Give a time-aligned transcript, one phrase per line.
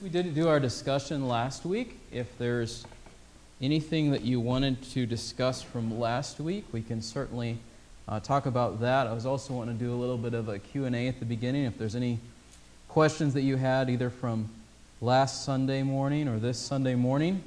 [0.00, 2.86] we didn't do our discussion last week, if there's
[3.60, 7.58] anything that you wanted to discuss from last week, we can certainly
[8.06, 9.08] uh, talk about that.
[9.08, 11.64] I was also wanting to do a little bit of a Q&A at the beginning.
[11.64, 12.20] If there's any
[12.88, 14.48] questions that you had either from
[15.00, 17.42] last Sunday morning or this Sunday morning,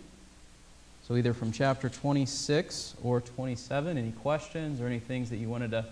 [1.08, 5.72] so either from chapter 26 or 27, any questions or any things that you wanted
[5.72, 5.86] to,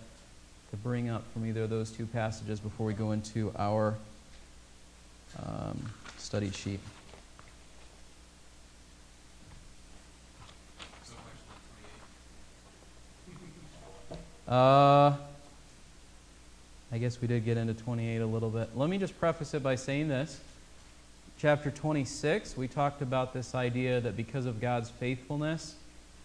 [0.71, 3.95] to bring up from either of those two passages before we go into our
[5.37, 6.79] um, study sheet.
[14.47, 15.15] Uh,
[16.91, 18.75] I guess we did get into 28 a little bit.
[18.75, 20.39] Let me just preface it by saying this.
[21.37, 25.75] Chapter 26, we talked about this idea that because of God's faithfulness,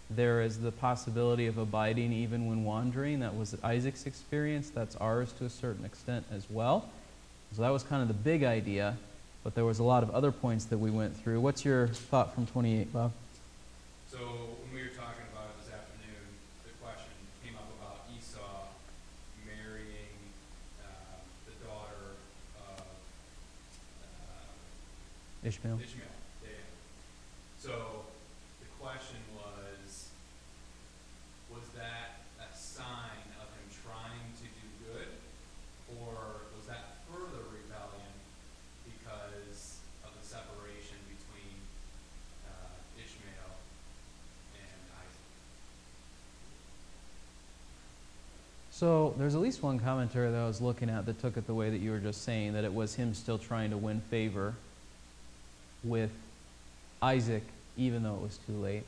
[0.09, 3.19] there is the possibility of abiding even when wandering.
[3.19, 4.71] That was Isaac's experience.
[4.71, 6.89] That's ours to a certain extent as well.
[7.53, 8.97] So that was kind of the big idea,
[9.43, 11.39] but there was a lot of other points that we went through.
[11.39, 13.11] What's your thought from 28, Bob?
[14.11, 16.25] So when we were talking about it this afternoon,
[16.63, 17.11] the question
[17.43, 18.67] came up about Esau
[19.47, 20.19] marrying
[20.83, 20.87] uh,
[21.47, 22.19] the daughter
[22.59, 25.79] of uh, Ishmael?
[25.79, 26.07] Ishmael.
[26.43, 26.49] Yeah.
[27.57, 27.71] So
[28.59, 30.09] the question was,
[31.51, 35.07] was that a sign of him trying to do good,
[36.03, 38.15] or was that further rebellion
[38.85, 41.55] because of the separation between
[42.47, 43.55] uh, Ishmael
[44.57, 45.29] and Isaac?
[48.75, 51.53] So there's at least one commentary that I was looking at that took it the
[51.53, 54.53] way that you were just saying, that it was him still trying to win favor
[55.81, 56.11] with
[57.01, 57.43] Isaac,
[57.77, 58.83] even though it was too late.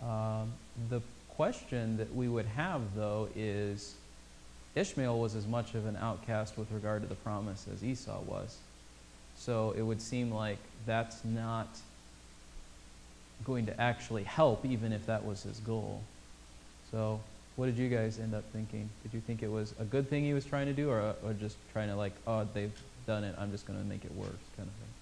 [0.00, 0.52] Um,
[0.90, 3.96] the question that we would have, though, is
[4.76, 8.58] Ishmael was as much of an outcast with regard to the promise as Esau was.
[9.36, 11.66] So it would seem like that's not
[13.44, 16.00] going to actually help, even if that was his goal.
[16.92, 17.18] So,
[17.56, 18.88] what did you guys end up thinking?
[19.02, 21.32] Did you think it was a good thing he was trying to do, or, or
[21.34, 22.72] just trying to, like, oh, they've
[23.06, 24.92] done it, I'm just going to make it worse, kind of thing?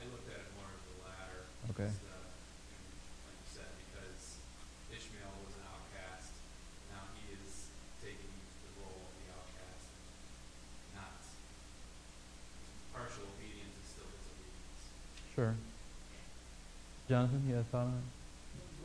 [0.00, 1.40] I looked at it more as the latter.
[1.72, 1.88] Okay.
[1.88, 2.20] Uh,
[3.24, 4.36] like you said, because
[4.92, 6.34] Ishmael was an outcast,
[6.92, 7.72] now he is
[8.04, 8.32] taking
[8.66, 9.88] the role of the outcast.
[10.92, 11.24] Not
[12.92, 14.92] partial obedience is still disobedience.
[15.32, 15.56] Sure.
[17.08, 18.06] Jonathan, you had a thought on it?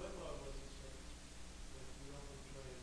[0.02, 0.98] My thought was it's like,
[1.78, 2.82] like we often try and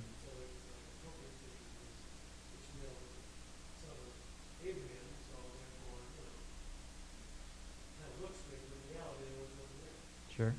[10.37, 10.53] Sure.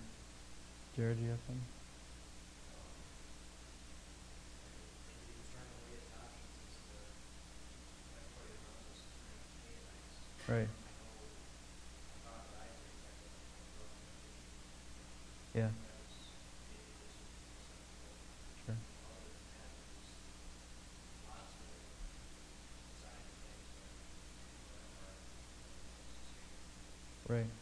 [0.96, 1.62] Jared, you have something?
[5.22, 6.98] he was trying to weigh his options as to
[8.18, 10.18] that's why he wants us to try and Canaanites.
[10.50, 10.66] Right.
[10.66, 11.14] I know
[12.10, 14.02] I thought that I think that was my brother.
[15.54, 15.70] Yeah.
[15.70, 16.26] That was
[16.74, 18.18] maybe this was acceptable.
[18.66, 18.82] Sure.
[19.06, 20.10] Other than that, there's
[21.22, 21.70] lots of
[22.98, 23.94] side things that
[24.74, 25.14] whatever.
[27.30, 27.54] Right.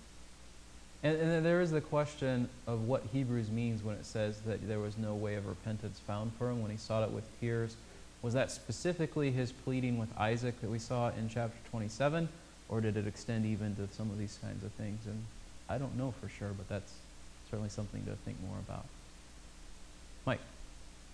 [1.06, 4.68] And, and then there is the question of what Hebrews means when it says that
[4.68, 7.76] there was no way of repentance found for him when he sought it with tears.
[8.24, 12.28] Was that specifically his pleading with Isaac that we saw in chapter 27,
[12.70, 15.06] or did it extend even to some of these kinds of things?
[15.06, 15.24] And
[15.70, 16.92] I don't know for sure, but that's
[17.52, 18.86] certainly something to think more about.
[20.26, 20.42] Mike.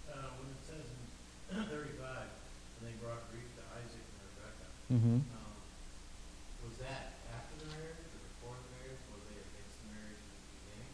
[0.07, 5.19] Uh, when it says in thirty-five, and they brought grief to Isaac and Rebekah, Mm-hmm.
[5.35, 5.51] um,
[6.63, 9.03] was that after the marriage or before the marriage?
[9.11, 10.91] Was they against the marriage in the beginning?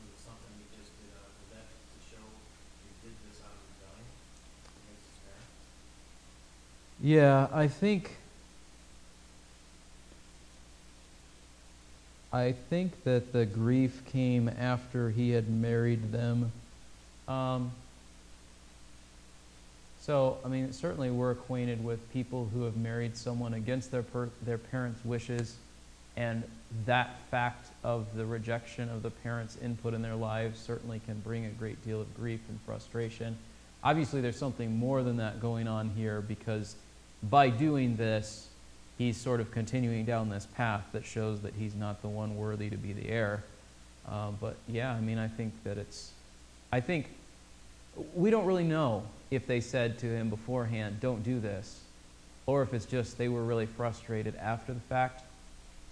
[0.00, 3.52] Was it something he just did, uh, was that to show he did this out
[3.52, 4.08] of rebellion
[4.80, 5.52] against his parents?
[7.02, 8.16] Yeah, I think.
[12.32, 16.52] I think that the grief came after he had married them.
[17.26, 17.72] Um,
[20.00, 24.30] so, I mean, certainly we're acquainted with people who have married someone against their per-
[24.46, 25.56] their parents' wishes,
[26.16, 26.44] and
[26.86, 31.46] that fact of the rejection of the parents' input in their lives certainly can bring
[31.46, 33.36] a great deal of grief and frustration.
[33.82, 36.76] Obviously, there's something more than that going on here because
[37.22, 38.48] by doing this,
[38.98, 42.70] he's sort of continuing down this path that shows that he's not the one worthy
[42.70, 43.42] to be the heir.
[44.08, 46.12] Uh, but yeah, I mean, I think that it's,
[46.72, 47.08] I think
[48.14, 51.80] we don't really know if they said to him beforehand, don't do this,
[52.46, 55.22] or if it's just they were really frustrated after the fact.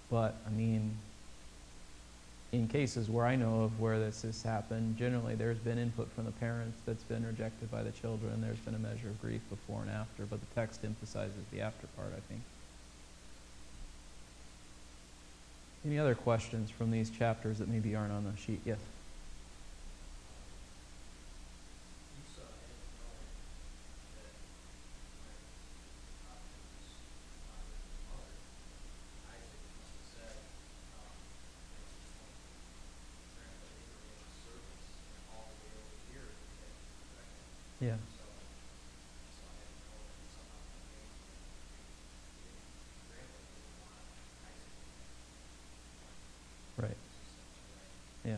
[0.09, 0.91] But I mean,
[2.51, 6.25] in cases where I know of where this has happened, generally there's been input from
[6.25, 8.41] the parents that's been rejected by the children.
[8.41, 11.87] There's been a measure of grief before and after, but the text emphasizes the after
[11.95, 12.41] part, I think.
[15.85, 18.59] Any other questions from these chapters that maybe aren't on the sheet?
[18.65, 18.77] Yes.
[22.21, 23.41] Esau had known that
[25.09, 25.25] my
[26.29, 26.69] options
[27.49, 28.29] on his mother,
[29.33, 30.37] Isaac must have said,
[31.01, 31.17] um,
[31.65, 32.45] Genesis twenty,
[33.41, 37.41] translate Abraham's servants and all the way over here to get Rebekah.
[37.81, 37.97] Yeah.
[38.21, 41.09] So Esau had to know that somehow the name
[43.09, 44.05] grandpa didn't want
[44.45, 44.77] Isaac.
[46.77, 47.01] Right.
[47.01, 48.37] Essentially,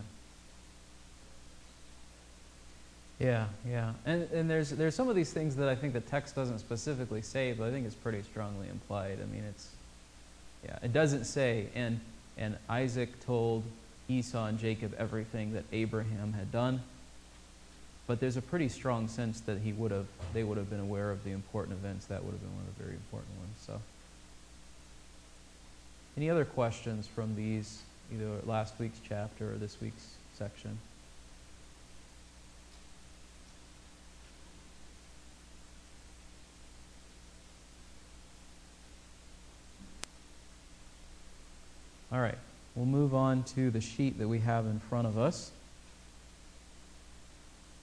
[3.24, 3.92] Yeah, yeah.
[4.04, 7.22] And, and there's, there's some of these things that I think the text doesn't specifically
[7.22, 9.18] say, but I think it's pretty strongly implied.
[9.22, 9.70] I mean, it's,
[10.62, 12.00] yeah, it doesn't say, and,
[12.36, 13.62] and Isaac told
[14.08, 16.82] Esau and Jacob everything that Abraham had done.
[18.06, 21.10] But there's a pretty strong sense that he would have, they would have been aware
[21.10, 22.04] of the important events.
[22.06, 23.56] That would have been one of the very important ones.
[23.64, 23.80] So,
[26.18, 27.80] any other questions from these,
[28.12, 30.78] either last week's chapter or this week's section?
[42.14, 42.38] All right,
[42.76, 45.50] we'll move on to the sheet that we have in front of us.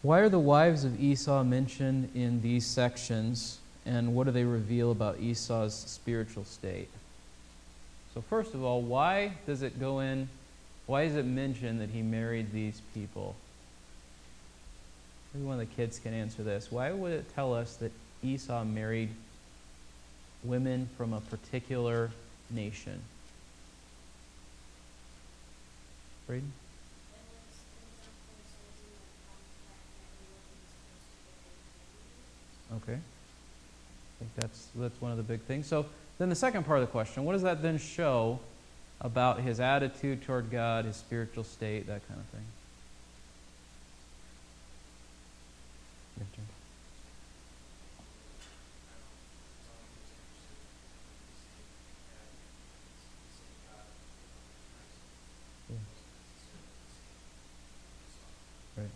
[0.04, 4.89] Why are the wives of Esau mentioned in these sections, and what do they reveal
[4.89, 6.88] about Esau's spiritual state?
[8.13, 10.30] So, first of all, why does it go in?
[10.86, 13.36] Why is it mentioned that he married these people?
[15.33, 16.72] Maybe one of the kids can answer this.
[16.72, 17.92] Why would it tell us that
[18.24, 19.10] Esau married
[20.42, 22.12] women from a particular
[22.50, 23.01] nation?
[26.31, 26.54] Braden?
[32.74, 32.94] Okay.
[32.94, 32.98] I
[34.19, 35.68] think that's, that's one of the big things.
[35.68, 35.88] So
[36.19, 38.39] then the second part of the question, what does that then show
[39.01, 42.45] about his attitude toward God, his spiritual state, that kind of thing?
[46.18, 46.45] Yes, Jim.
[55.69, 55.75] Yeah.
[58.83, 58.92] Right.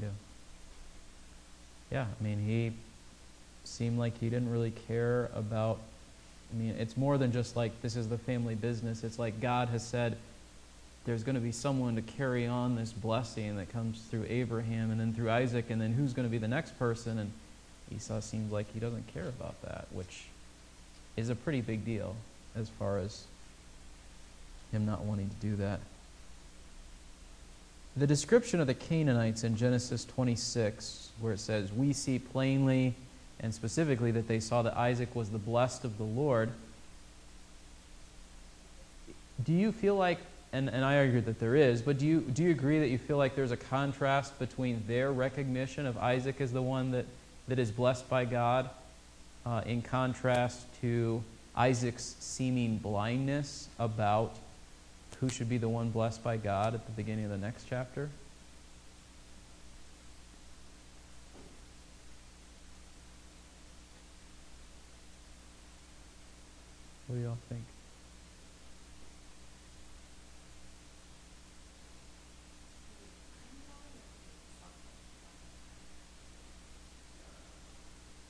[0.00, 0.08] Yeah.
[1.98, 2.70] Yeah, I mean, he
[3.64, 5.80] seemed like he didn't really care about.
[6.52, 9.02] I mean, it's more than just like this is the family business.
[9.02, 10.16] It's like God has said
[11.06, 15.00] there's going to be someone to carry on this blessing that comes through Abraham and
[15.00, 17.18] then through Isaac, and then who's going to be the next person?
[17.18, 17.32] And
[17.92, 20.26] Esau seems like he doesn't care about that, which
[21.16, 22.14] is a pretty big deal
[22.54, 23.24] as far as
[24.70, 25.80] him not wanting to do that.
[27.98, 32.94] The description of the Canaanites in Genesis 26, where it says, We see plainly
[33.40, 36.50] and specifically that they saw that Isaac was the blessed of the Lord.
[39.44, 40.18] Do you feel like,
[40.52, 42.98] and, and I argue that there is, but do you, do you agree that you
[42.98, 47.06] feel like there's a contrast between their recognition of Isaac as the one that,
[47.48, 48.70] that is blessed by God,
[49.44, 51.24] uh, in contrast to
[51.56, 54.36] Isaac's seeming blindness about
[55.20, 58.08] who should be the one blessed by God at the beginning of the next chapter?
[67.08, 67.62] What do y'all think?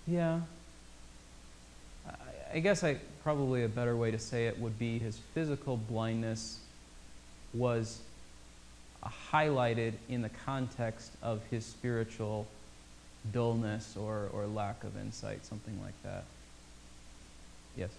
[0.07, 0.41] Yeah.
[2.07, 2.13] I,
[2.55, 6.61] I guess I probably a better way to say it would be his physical blindness
[7.55, 8.01] was
[9.33, 12.47] highlighted in the context of his spiritual
[13.33, 16.25] dullness or, or lack of insight, something like that.
[17.77, 17.91] Yes.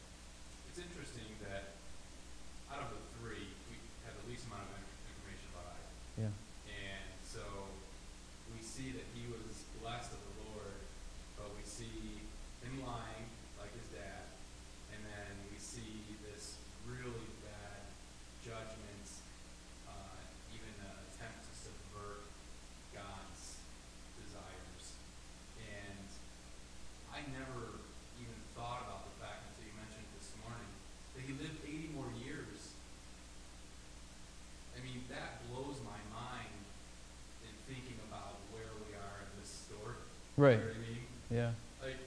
[40.40, 40.52] Right.
[40.52, 40.98] You know I mean?
[41.32, 41.52] Yeah.
[41.84, 41.98] Like,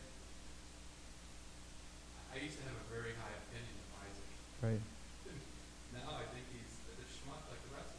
[2.35, 4.33] I used to have a very high opinion of Isaac.
[4.63, 4.81] Right.
[5.93, 7.93] now I think he's a schmuck like the rest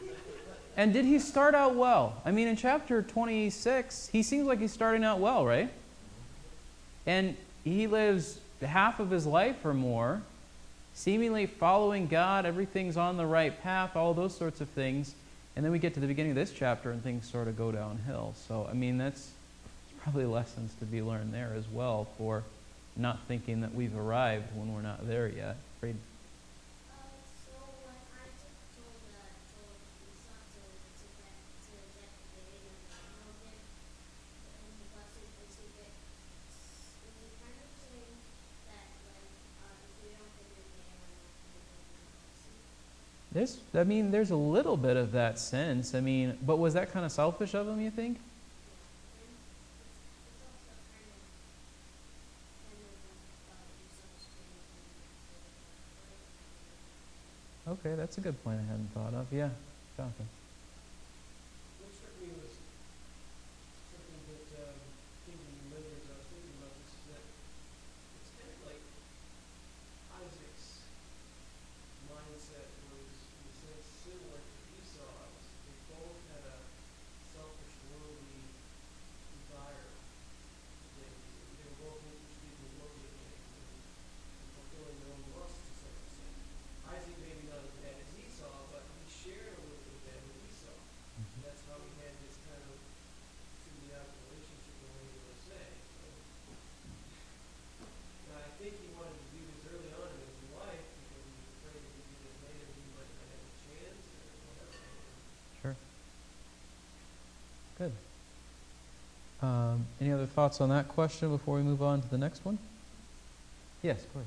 [0.00, 0.16] of us.
[0.78, 2.22] and did he start out well?
[2.24, 5.66] I mean, in chapter 26, he seems like he's starting out well, right?
[5.66, 7.10] Mm-hmm.
[7.10, 10.22] And he lives half of his life or more,
[10.94, 15.14] seemingly following God, everything's on the right path, all those sorts of things.
[15.56, 17.72] And then we get to the beginning of this chapter and things sort of go
[17.72, 18.34] downhill.
[18.46, 19.30] So, I mean, that's
[20.02, 22.44] probably lessons to be learned there as well for
[22.94, 25.56] not thinking that we've arrived when we're not there yet.
[25.78, 25.96] Afraid
[26.88, 26.96] Uh,
[27.44, 29.76] so when Isaac told uh, told
[30.12, 31.36] Esau to to get
[31.68, 37.16] to get the baby and handle him, and he blessed him, is he get is
[37.16, 38.16] he kind of saying
[38.72, 39.28] that like
[39.60, 41.52] uh, if you don't get your day, I'm not going
[43.26, 43.35] to
[43.74, 45.94] I mean, there's a little bit of that sense.
[45.94, 48.18] I mean, but was that kind of selfish of him, you think?
[57.68, 59.26] Okay, that's a good point I hadn't thought of.
[59.32, 59.50] Yeah,
[59.96, 60.28] Jonathan.
[61.82, 62.54] What struck me was
[63.90, 64.78] something that, um,
[65.26, 68.60] came to me later as I was thinking about this, is that it's kind of
[68.70, 68.82] like
[70.14, 70.86] Isaac's
[72.06, 75.42] mindset was, in a sense, similar to Esau's.
[75.66, 76.56] They both had a
[77.34, 78.46] selfish, worldly
[79.42, 81.18] desire for things.
[81.58, 85.98] They were both interested in worldly things and and fulfilling their own lusts to some
[85.98, 86.30] extent.
[86.94, 90.20] Isaac maybe not as bad as Esau, but he shared a little bit of that
[90.22, 90.70] with Esau.
[91.18, 92.78] And that's how we had this kind of
[93.66, 95.66] symbiotic relationship going, as I say.
[95.98, 96.06] So,
[98.30, 101.34] and I think he wanted to do this early on in his life because he
[101.34, 104.78] was afraid if he did it later, he might not have a chance or whatever.
[105.58, 105.74] Sure.
[107.82, 107.94] Good.
[109.76, 112.58] Um, any other thoughts on that question before we move on to the next one?
[113.82, 114.24] Yes, Corey.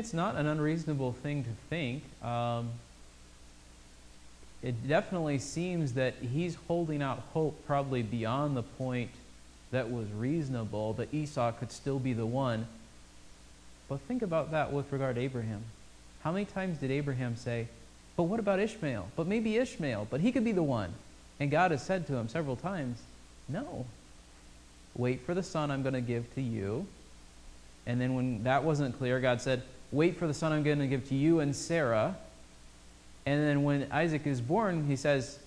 [0.00, 2.02] It's not an unreasonable thing to think.
[2.24, 2.70] Um,
[4.62, 9.10] it definitely seems that he's holding out hope probably beyond the point
[9.72, 12.66] that was reasonable, that Esau could still be the one.
[13.90, 15.62] But think about that with regard to Abraham.
[16.24, 17.68] How many times did Abraham say,
[18.16, 19.08] But what about Ishmael?
[19.16, 20.94] But maybe Ishmael, but he could be the one.
[21.38, 23.02] And God has said to him several times,
[23.48, 23.84] No.
[24.96, 26.86] Wait for the son I'm going to give to you.
[27.86, 30.86] And then when that wasn't clear, God said, Wait for the son I'm going to
[30.86, 32.16] give to you and Sarah.
[33.26, 35.38] And then when Isaac is born, he says,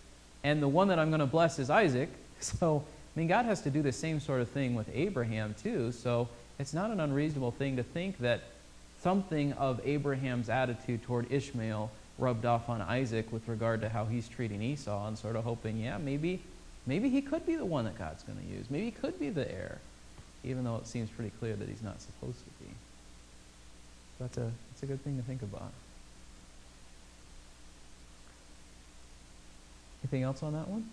[0.44, 2.10] And the one that I'm going to bless is Isaac.
[2.40, 2.84] So,
[3.16, 5.94] I mean, God has to do the same sort of thing with Abraham, too.
[5.94, 6.28] So,
[6.60, 8.42] it's not an unreasonable thing to think that
[9.02, 14.28] something of Abraham's attitude toward Ishmael rubbed off on Isaac with regard to how he's
[14.28, 16.42] treating Esau and sort of hoping, yeah, maybe,
[16.86, 18.70] maybe he could be the one that God's going to use.
[18.70, 19.80] Maybe he could be the heir,
[20.44, 22.72] even though it seems pretty clear that he's not supposed to be.
[24.20, 25.72] That's a, that's a good thing to think about.
[30.04, 30.86] Anything else on that one?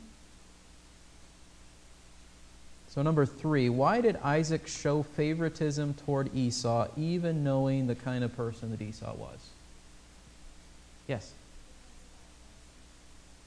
[2.89, 8.37] So, number three, why did Isaac show favoritism toward Esau, even knowing the kind of
[8.37, 9.39] person that Esau was?
[11.07, 11.33] Yes?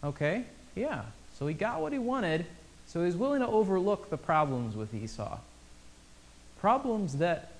[0.03, 0.43] Okay,
[0.75, 1.03] yeah.
[1.37, 2.45] So he got what he wanted,
[2.87, 5.39] so he was willing to overlook the problems with Esau.
[6.59, 7.52] Problems that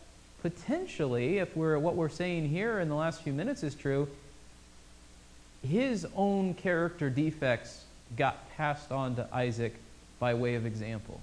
[0.43, 4.07] potentially, if we're what we're saying here in the last few minutes is true,
[5.67, 7.85] his own character defects
[8.17, 9.73] got passed on to Isaac
[10.19, 11.19] by way of example.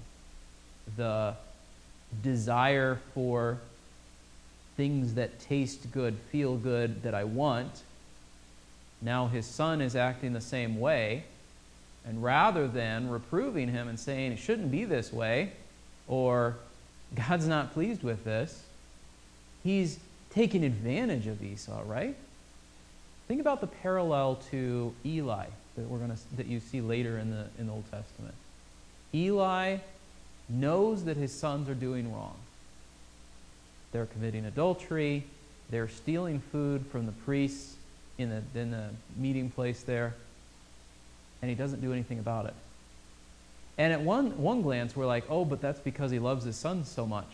[0.97, 1.35] The
[2.23, 3.59] desire for
[4.75, 7.83] things that taste good, feel good, that I want.
[9.01, 11.25] Now his son is acting the same way.
[12.03, 15.51] And rather than reproving him and saying it shouldn't be this way,
[16.07, 16.55] or
[17.13, 18.63] God's not pleased with this,
[19.63, 19.99] he's
[20.31, 22.15] taking advantage of Esau, right?
[23.27, 25.45] Think about the parallel to Eli
[25.77, 28.35] that we're going to that you see later in the in the Old Testament.
[29.13, 29.77] Eli
[30.49, 32.35] knows that his sons are doing wrong.
[33.91, 35.23] They're committing adultery,
[35.69, 37.75] they're stealing food from the priests
[38.17, 40.13] in the in the meeting place there,
[41.41, 42.53] and he doesn't do anything about it.
[43.77, 46.89] And at one one glance we're like, "Oh, but that's because he loves his sons
[46.89, 47.29] so much."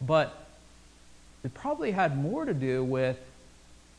[0.00, 0.43] But
[1.44, 3.18] it probably had more to do with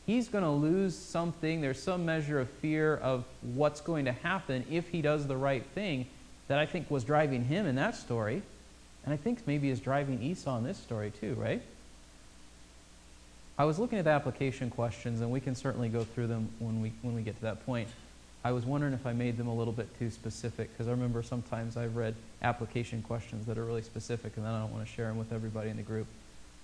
[0.04, 1.60] he's going to lose something.
[1.60, 3.24] There's some measure of fear of
[3.54, 6.06] what's going to happen if he does the right thing
[6.48, 8.42] that I think was driving him in that story.
[9.04, 11.62] And I think maybe is driving Esau in this story too, right?
[13.58, 16.82] I was looking at the application questions, and we can certainly go through them when
[16.82, 17.88] we, when we get to that point.
[18.44, 21.22] I was wondering if I made them a little bit too specific, because I remember
[21.22, 24.92] sometimes I've read application questions that are really specific, and then I don't want to
[24.92, 26.06] share them with everybody in the group.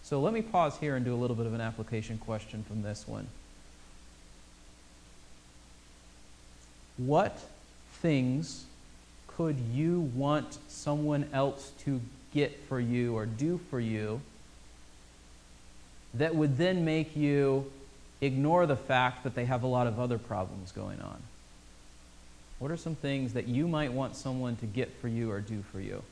[0.02, 2.82] So let me pause here and do a little bit of an application question from
[2.82, 3.28] this one.
[6.98, 7.38] What
[8.00, 8.64] things
[9.26, 12.00] could you want someone else to
[12.34, 14.20] get for you or do for you
[16.14, 17.70] that would then make you
[18.20, 21.22] ignore the fact that they have a lot of other problems going on?
[22.58, 25.62] What are some things that you might want someone to get for you or do
[25.72, 26.02] for you?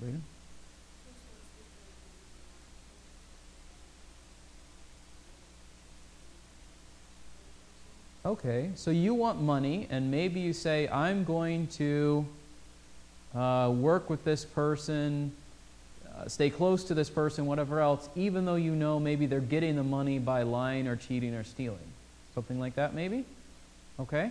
[0.00, 0.18] Rita?
[8.24, 12.24] Okay, so you want money, and maybe you say, I'm going to
[13.34, 15.32] uh, work with this person,
[16.14, 19.74] uh, stay close to this person, whatever else, even though you know maybe they're getting
[19.74, 21.78] the money by lying or cheating or stealing.
[22.32, 23.24] Something like that, maybe?
[23.98, 24.30] Okay?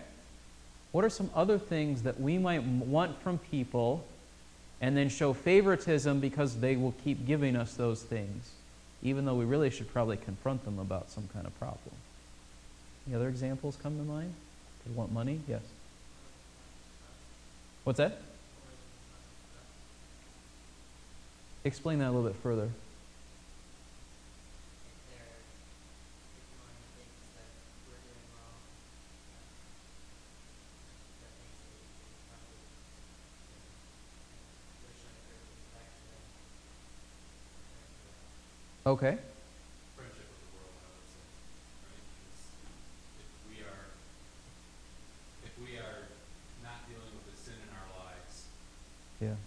[0.93, 4.05] What are some other things that we might want from people
[4.79, 8.51] and then show favoritism because they will keep giving us those things,
[9.03, 11.91] even though we really should probably confront them about some kind of problem?
[13.11, 14.33] Any other examples come to mind?
[14.87, 15.41] They want money?
[15.45, 15.59] Yes.
[17.83, 18.21] What's that?
[21.65, 22.69] Explain that a little bit further.
[22.71, 22.71] if
[25.11, 25.43] they're
[26.39, 27.51] ignoring things that
[27.91, 28.63] we're doing wrong,
[29.27, 29.43] uh,
[31.19, 32.63] that things that we should probably
[34.87, 36.23] wish on a great back to them.
[38.95, 39.19] Okay.
[39.99, 41.21] friendship with the world, I would say,
[41.85, 42.01] right?
[42.01, 42.41] Because
[43.21, 43.93] if we are,
[45.45, 46.09] if we are
[46.65, 48.49] not dealing with the sin in our lives,
[49.21, 49.37] Yeah.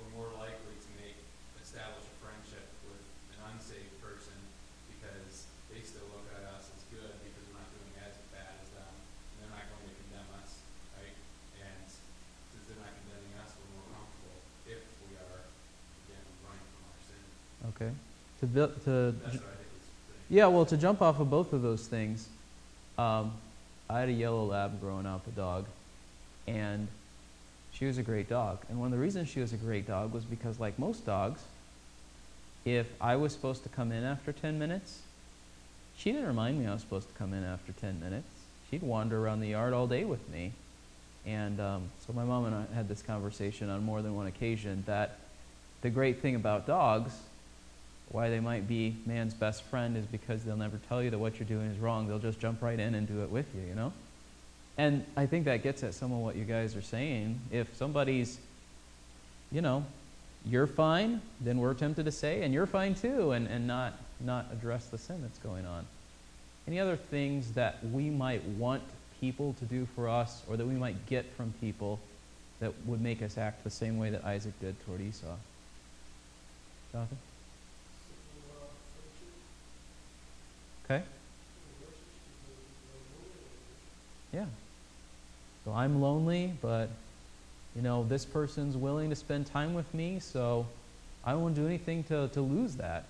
[0.00, 1.20] we're more likely to make,
[1.60, 3.04] establish a friendship with
[3.36, 4.40] an unsaved person
[4.88, 8.72] because they still look at us as good because we're not doing as bad as
[8.72, 8.88] them.
[8.88, 10.64] And they're not going to condemn us,
[10.96, 11.12] right?
[11.60, 15.44] And since they're not condemning us, we're more comfortable if we are,
[16.08, 17.22] again, running from our sin.
[17.76, 17.92] Okay.
[18.48, 19.54] To, build, to That's what I think is pretty.
[20.30, 22.28] Yeah, well, to jump off of both of those things,
[22.96, 23.32] um,
[23.90, 25.66] I had a yellow lab growing up, a dog,
[26.46, 26.88] and
[27.72, 28.58] she was a great dog.
[28.68, 31.42] And one of the reasons she was a great dog was because, like most dogs,
[32.64, 35.00] if I was supposed to come in after 10 minutes,
[35.96, 38.28] she didn't remind me I was supposed to come in after 10 minutes.
[38.70, 40.52] She'd wander around the yard all day with me.
[41.26, 44.84] And um, so my mom and I had this conversation on more than one occasion
[44.86, 45.18] that
[45.82, 47.12] the great thing about dogs
[48.10, 51.38] why they might be man's best friend is because they'll never tell you that what
[51.38, 52.08] you're doing is wrong.
[52.08, 53.92] They'll just jump right in and do it with you, you know?
[54.78, 57.40] And I think that gets at some of what you guys are saying.
[57.50, 58.38] If somebody's,
[59.52, 59.84] you know,
[60.46, 64.46] you're fine, then we're tempted to say, and you're fine too, and, and not, not
[64.52, 65.84] address the sin that's going on.
[66.66, 68.82] Any other things that we might want
[69.20, 71.98] people to do for us or that we might get from people
[72.60, 75.34] that would make us act the same way that Isaac did toward Esau?
[76.92, 77.18] Jonathan?
[80.90, 81.02] Okay.
[84.32, 84.46] Yeah.
[85.64, 86.88] So I'm lonely, but
[87.76, 90.66] you know, this person's willing to spend time with me, so
[91.24, 93.04] I won't do anything to, to lose that.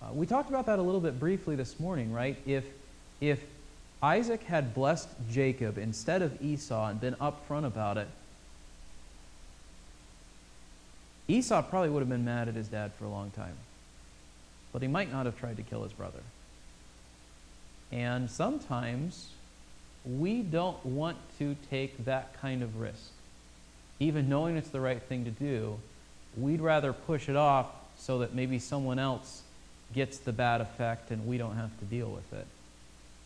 [0.00, 2.36] Uh, we talked about that a little bit briefly this morning, right?
[2.46, 2.64] If,
[3.20, 3.42] if
[4.02, 8.08] Isaac had blessed Jacob instead of Esau and been upfront about it,
[11.28, 13.54] Esau probably would have been mad at his dad for a long time.
[14.72, 16.20] But he might not have tried to kill his brother.
[17.92, 19.28] And sometimes
[20.04, 23.10] we don't want to take that kind of risk.
[24.00, 25.78] Even knowing it's the right thing to do,
[26.36, 29.42] we'd rather push it off so that maybe someone else
[29.94, 32.46] gets the bad effect and we don't have to deal with it.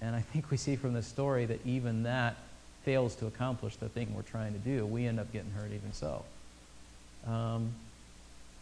[0.03, 2.37] And I think we see from this story that even that
[2.85, 4.85] fails to accomplish the thing we're trying to do.
[4.85, 6.25] We end up getting hurt even so.
[7.27, 7.73] Um,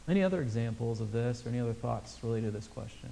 [0.08, 3.10] any other examples of this or any other thoughts related to this question?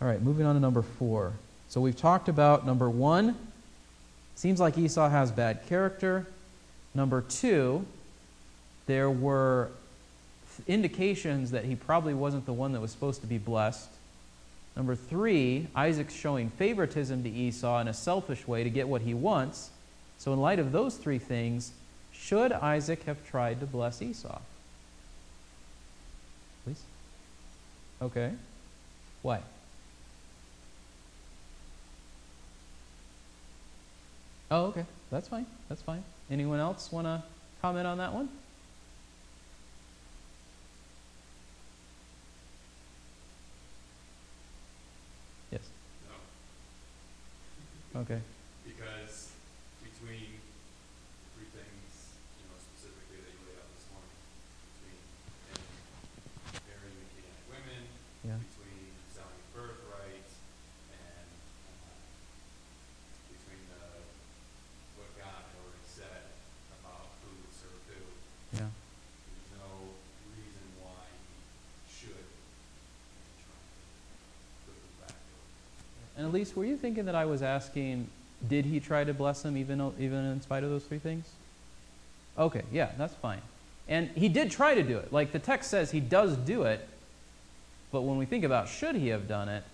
[0.00, 1.32] All right, moving on to number four.
[1.68, 3.36] So we've talked about number one,
[4.36, 6.26] seems like Esau has bad character.
[6.94, 7.84] Number two,
[8.86, 9.70] there were
[10.66, 13.88] indications that he probably wasn't the one that was supposed to be blessed.
[14.76, 19.14] Number three, Isaac's showing favoritism to Esau in a selfish way to get what he
[19.14, 19.70] wants.
[20.18, 21.72] So, in light of those three things,
[22.12, 24.40] should Isaac have tried to bless Esau?
[26.64, 26.82] Please?
[28.00, 28.32] Okay.
[29.22, 29.40] Why?
[34.50, 34.84] Oh, okay.
[35.10, 35.46] That's fine.
[35.68, 36.02] That's fine.
[36.30, 37.22] Anyone else want to
[37.60, 38.28] comment on that one?
[45.50, 45.62] Yes.
[47.94, 48.00] No.
[48.02, 48.20] Okay.
[48.66, 49.32] Because
[49.82, 51.92] between the three things,
[52.36, 54.12] you know, specifically that you laid out this morning,
[54.76, 55.00] between
[56.68, 57.82] marrying Canaanite women,
[58.28, 58.36] Yeah.
[58.44, 60.28] between selling birthright,
[60.92, 61.28] and
[61.88, 61.96] uh,
[63.32, 64.04] between the
[65.00, 66.28] what God had already said
[66.84, 68.04] about who would serve who,
[68.52, 68.68] Yeah.
[68.68, 69.96] there's no
[70.36, 73.16] reason why he should you
[73.48, 75.16] know, try to put them back.
[76.20, 78.06] And Elise, were you thinking that I was asking,
[78.48, 81.26] did he try to bless them even even in spite of those three things?
[82.38, 83.40] Okay, yeah, that's fine.
[83.88, 85.12] And he did try to do it.
[85.12, 86.86] Like the text says, he does do it.
[87.90, 89.64] But when we think about should he have done it,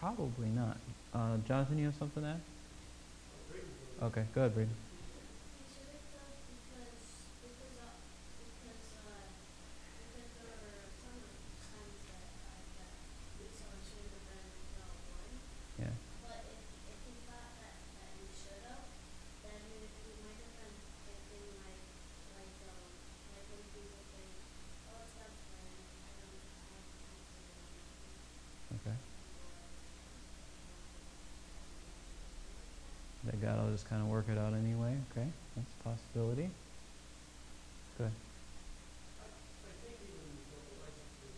[0.00, 0.78] probably not.
[1.12, 2.40] Uh, Jonathan, you have something to add?
[4.02, 4.72] Okay, go ahead, Braden.
[4.72, 7.92] He should have done because because uh,
[8.40, 9.28] because uh
[10.08, 11.20] because there were some
[11.68, 12.92] times that uh, that
[13.44, 15.34] Esau should have been the one.
[15.78, 15.94] Yeah.
[16.26, 18.82] But if if he thought that that he should have,
[19.46, 20.74] then he, he might have been
[21.06, 21.80] thinking like
[22.34, 22.82] like um
[23.30, 24.30] like when people think,
[24.90, 25.70] oh it's God's plan,
[26.02, 27.46] I don't I don't have to do
[28.82, 28.96] Okay.
[28.98, 29.14] anything.
[33.24, 34.96] That God will kind of work it out anyway.
[35.12, 36.50] Okay, that's a possibility.
[37.98, 38.10] Good.
[38.10, 39.80] Yeah.
[39.80, 40.00] Yeah.
[40.02, 40.34] even
[40.74, 41.36] what Isaac did,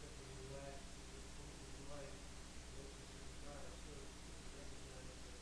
[0.00, 2.18] that he lacked, he lacked
[2.76, 5.38] relationship with God, I suppose, he recognized that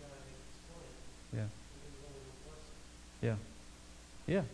[0.00, 0.94] God had his plan,
[1.32, 1.48] Yeah.
[1.48, 2.80] and he was only one blessing.
[3.22, 3.36] Yeah.
[4.26, 4.44] Yeah.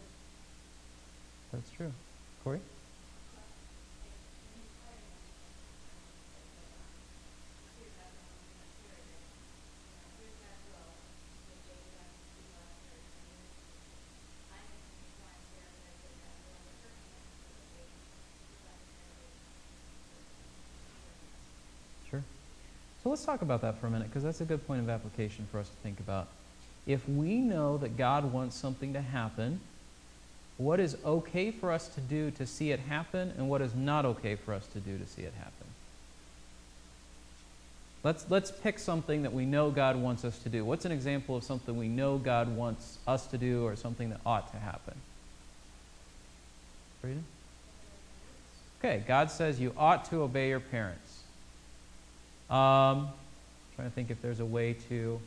[1.52, 1.92] That's true.
[2.44, 2.61] Corey?
[22.11, 22.22] Sure.
[23.02, 25.46] So let's talk about that for a minute because that's a good point of application
[25.53, 26.29] for us to think about.
[26.87, 29.61] If we know that God wants something to happen,
[30.57, 34.07] what is okay for us to do to see it happen and what is not
[34.07, 35.66] okay for us to do to see it happen?
[38.03, 40.64] Let's, let's pick something that we know God wants us to do.
[40.64, 44.20] What's an example of something we know God wants us to do or something that
[44.25, 44.94] ought to happen?
[47.03, 47.20] Frida?
[48.81, 51.12] Okay, God says you ought to obey your parents.
[52.52, 53.08] Um,
[53.76, 55.18] trying to think if there's a way to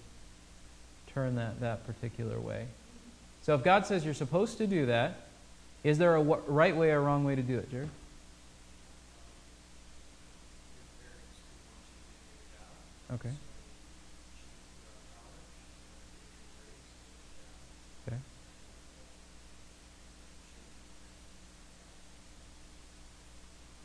[1.14, 2.68] turn that that particular way.
[3.42, 5.18] So if God says you're supposed to do that,
[5.84, 7.90] is there a w- right way or wrong way to do it, Jared?
[13.14, 13.30] Okay.
[18.08, 18.18] Okay.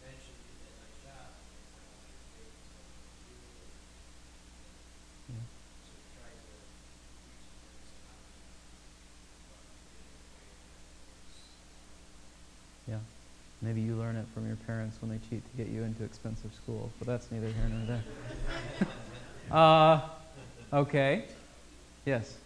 [0.00, 3.64] Eventually, get that nice job, and they find out your parents don't want to do
[3.68, 3.76] it.
[5.28, 5.44] Yeah.
[5.84, 8.24] So we try to use words and not,
[9.52, 9.60] but
[10.00, 10.80] in a way that
[11.12, 11.36] works.
[12.88, 13.04] Yeah.
[13.60, 14.56] Maybe you learn it from your
[14.90, 17.86] parents when they cheat to get you into expensive schools, but that's neither here nor
[17.86, 18.86] there.
[19.56, 20.00] uh,
[20.72, 21.24] okay.
[22.04, 22.36] Yes.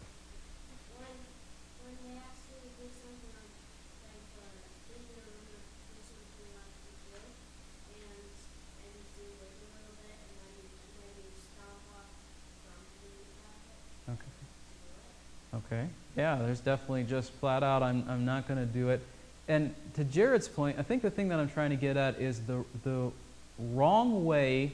[15.54, 15.86] Okay.
[16.16, 19.00] Yeah, there's definitely just flat out, I'm, I'm not going to do it.
[19.46, 22.40] And to Jared's point, I think the thing that I'm trying to get at is
[22.40, 23.10] the, the
[23.58, 24.72] wrong way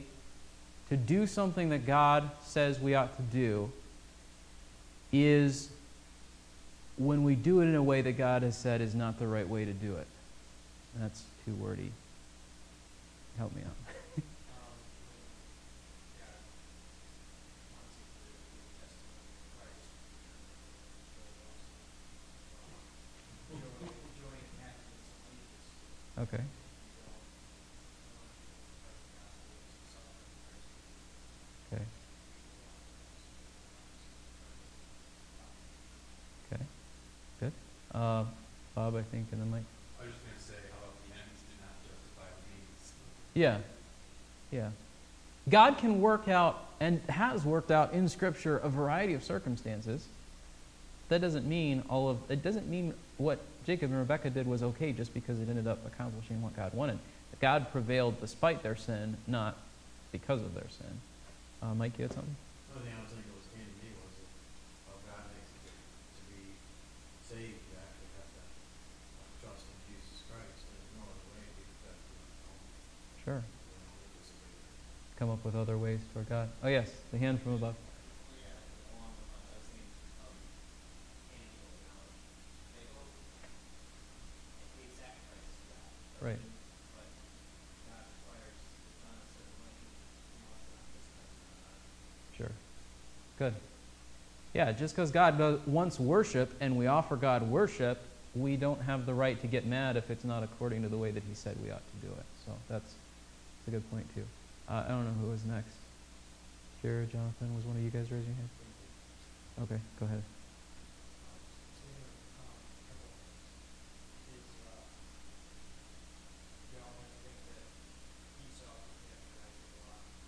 [0.88, 3.70] to do something that God says we ought to do
[5.12, 5.70] is
[6.98, 9.48] when we do it in a way that God has said is not the right
[9.48, 10.06] way to do it.
[10.98, 11.90] That's too wordy.
[13.38, 13.72] Help me out.
[14.20, 14.76] Um,
[15.08, 15.22] when
[16.18, 16.44] God
[17.72, 19.88] wants you to give testimony of Christ,
[20.20, 22.76] you know, also, um,
[23.48, 23.72] you know,
[24.20, 25.64] join Athens allegiance.
[26.19, 26.19] Okay.
[26.19, 26.44] You don't, want you to fight the gospel as suffering Christ.
[31.72, 31.82] Okay.
[36.52, 36.62] Okay.
[37.40, 37.52] Good.
[37.94, 38.24] Uh,
[38.74, 39.62] Bob, I think, and then Mike.
[40.00, 42.92] I was just gonna say, how about the ends do not justify the means?
[43.34, 43.58] Yeah.
[44.50, 44.70] Yeah.
[45.48, 50.06] God can work out and has worked out in Scripture a variety of circumstances.
[51.10, 54.92] That doesn't mean all of it doesn't mean what Jacob and Rebecca did was okay
[54.92, 56.98] just because it ended up accomplishing what God wanted.
[57.40, 59.56] God prevailed despite their sin, not
[60.12, 61.00] because of their sin.
[61.62, 62.36] Uh, Mike, you had something?
[62.72, 64.30] Another thing I was thinking was came to me was that,
[64.86, 66.54] well, God makes it to be
[67.26, 68.42] saved, you actually have to
[69.42, 71.98] trust in Jesus Christ, and there's no other way to get that
[73.24, 73.40] Sure.
[73.40, 74.52] you know, religious way.
[75.18, 76.48] Come up with other ways toward God.
[76.62, 77.74] Oh, yes, the hand from above.
[78.36, 78.52] Yeah,
[79.00, 80.32] along the lines, I was thinking of
[81.32, 82.20] Cain and Abel analogy.
[82.76, 83.08] They both
[84.76, 85.88] gave sacrifices to God.
[86.20, 86.40] but- Right.
[86.40, 87.08] But
[87.88, 91.84] God requires it done a certain way, he wants it on his time, not ours.
[92.36, 92.54] Sure.
[93.40, 93.54] Good.
[94.52, 97.98] Yeah, just because God wants worship and we offer God worship,
[98.34, 101.10] we don't have the right to get mad if it's not according to the way
[101.10, 102.26] that He said we ought to do it.
[102.44, 104.24] So that's, that's a good point, too.
[104.68, 105.72] Uh, I don't know who was next.
[106.84, 108.50] Kira, Jonathan, was one of you guys raising your hand?
[109.62, 110.22] Okay, go ahead.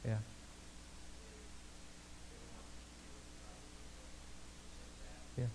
[0.05, 0.19] Yeah.
[5.39, 5.47] Yeah.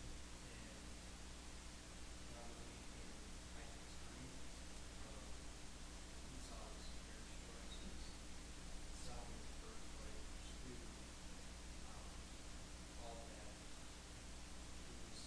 [13.04, 13.52] all of that.
[14.88, 15.20] It was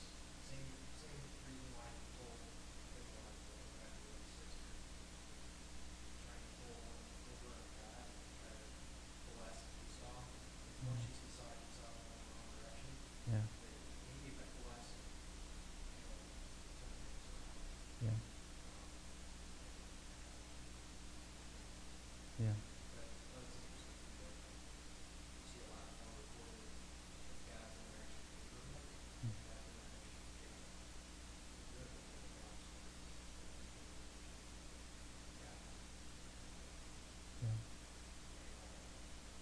[0.51, 0.67] same,
[1.01, 2.37] same reason why he told
[2.99, 4.69] Abraham to go back to his sister.
[6.27, 8.05] Trying to pull one over on God,
[8.41, 8.67] try to
[9.39, 10.11] bless Esau.
[10.11, 12.91] As much as he saw Esau going the wrong direction,
[13.31, 13.45] Yeah.
[13.47, 15.05] that he gave that blessing,
[15.95, 16.21] you know,
[16.77, 17.59] turn things around.
[18.05, 18.17] Yeah.
[18.17, 18.91] Um,
[22.41, 22.57] Yeah.
[22.97, 28.49] But that was interesting, that you see a lot more recorded of God's interaction with
[28.49, 28.89] Abraham,
[29.21, 29.37] Mm.
[29.45, 30.73] God's interaction with Jacob.
[31.77, 32.65] Good, and then God's
[35.37, 35.53] Yeah.
[37.45, 37.57] Yeah.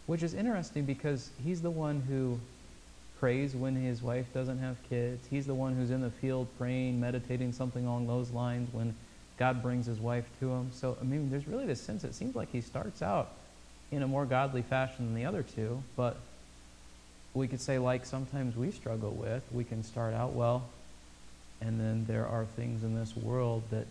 [0.09, 2.41] Which is interesting because he's the one who
[3.21, 5.27] prays when his wife doesn't have kids.
[5.29, 8.95] He's the one who's in the field praying, meditating something along those lines when
[9.39, 10.71] God brings his wife to him.
[10.73, 13.33] So, I mean, there's really this sense it seems like he starts out
[13.91, 16.17] in a more godly fashion than the other two, but
[17.35, 20.71] we could say, like sometimes we struggle with, we can start out well,
[21.61, 23.87] and then there are things in this world that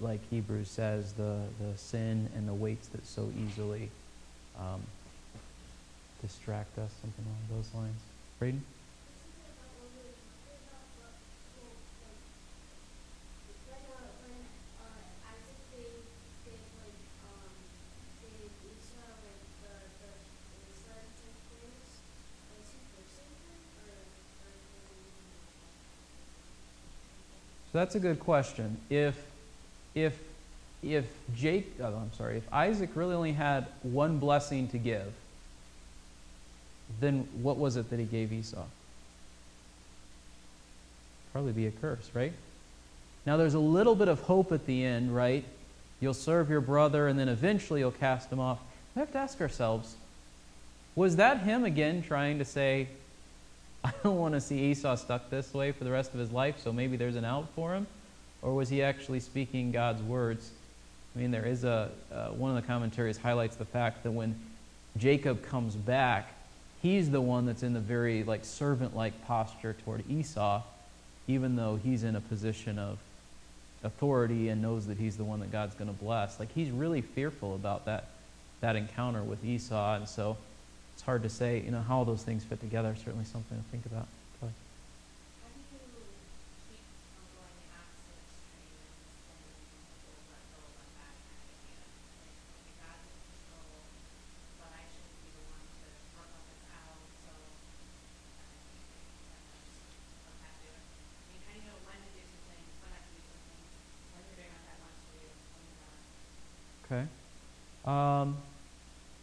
[0.00, 3.88] like Hebrews says, the, the sin and the weights that so easily
[4.58, 4.82] um,
[6.20, 8.00] distract us, something along those lines.
[8.38, 8.62] Braden?
[27.72, 28.76] So that's a good question.
[28.90, 29.16] If,
[29.94, 30.18] if,
[30.82, 35.12] if Jake, oh, I'm sorry, if Isaac really only had one blessing to give,
[37.00, 38.64] then what was it that he gave Esau?
[41.32, 42.32] Probably be a curse, right?
[43.24, 45.44] Now there's a little bit of hope at the end, right?
[46.00, 48.58] You'll serve your brother and then eventually you'll cast him off.
[48.94, 49.94] We have to ask ourselves,
[50.94, 52.88] was that him again trying to say,
[53.84, 56.58] I don't want to see Esau stuck this way for the rest of his life,
[56.58, 57.86] so maybe there's an out for him?
[58.42, 60.50] Or was he actually speaking God's words?
[61.14, 64.34] I mean, there is a, uh, one of the commentaries highlights the fact that when
[64.96, 66.32] Jacob comes back,
[66.80, 70.62] he's the one that's in the very like servant-like posture toward Esau,
[71.28, 72.98] even though he's in a position of
[73.84, 76.38] authority and knows that he's the one that God's going to bless.
[76.40, 78.08] Like he's really fearful about that
[78.60, 80.36] that encounter with Esau, and so
[80.94, 82.94] it's hard to say, you know, how those things fit together.
[82.94, 84.06] Certainly something to think about.
[84.38, 84.52] Kelly.
[85.42, 85.82] How do you
[86.70, 91.42] keep from going the opposite extreme and spending the whole let go of that kind
[91.42, 91.74] of idea?
[92.22, 93.82] Like, okay, God's in control,
[94.62, 98.46] but I shouldn't be the one to work all this out, so uh,
[100.30, 100.86] I'm happy with.
[100.86, 103.58] I mean, how do you know when to do something, when not to do something,
[104.14, 105.98] when you're doing what God wants you to do, when you're not?
[106.86, 107.10] Okay.
[107.84, 108.36] Um,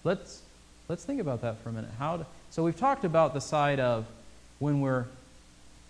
[0.04, 0.42] let's
[0.88, 1.92] let's think about that for a minute.
[1.98, 2.18] How?
[2.18, 4.06] To, so we've talked about the side of
[4.60, 5.06] when we're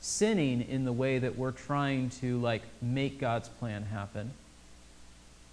[0.01, 4.31] sinning in the way that we're trying to like make God's plan happen.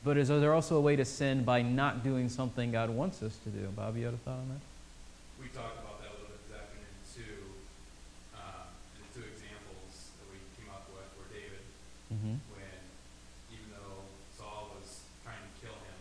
[0.05, 3.37] But is there also a way to sin by not doing something God wants us
[3.43, 3.67] to do?
[3.75, 4.63] Bobby, you had a thought on that?
[5.43, 7.37] We talked about that a little bit this afternoon too.
[8.31, 8.71] Uh,
[9.03, 11.65] the two examples that we came up with were David,
[12.07, 12.39] Mm-hmm.
[12.55, 12.79] when
[13.51, 14.07] even though
[14.39, 15.99] Saul was trying to kill him,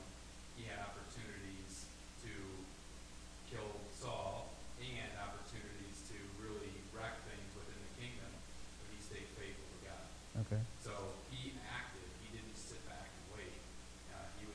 [0.54, 1.90] he had opportunities
[2.22, 2.32] to
[3.50, 9.66] kill Saul and opportunities to really wreck things within the kingdom, but he stayed faithful
[9.66, 10.06] to God.
[10.46, 10.62] Okay.
[10.86, 10.94] So
[11.34, 12.06] he acted.
[12.22, 13.58] He didn't sit back and wait.
[14.14, 14.46] Uh, he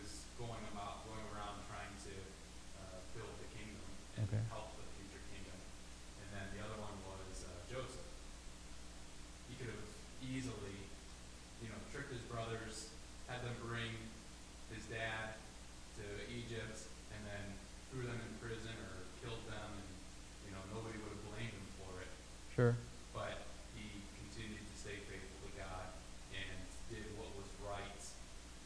[22.60, 22.76] Sure.
[23.16, 23.40] but
[23.72, 23.88] he
[24.20, 25.88] continued to stay faithful to God
[26.36, 26.60] and
[26.92, 28.00] did what was right.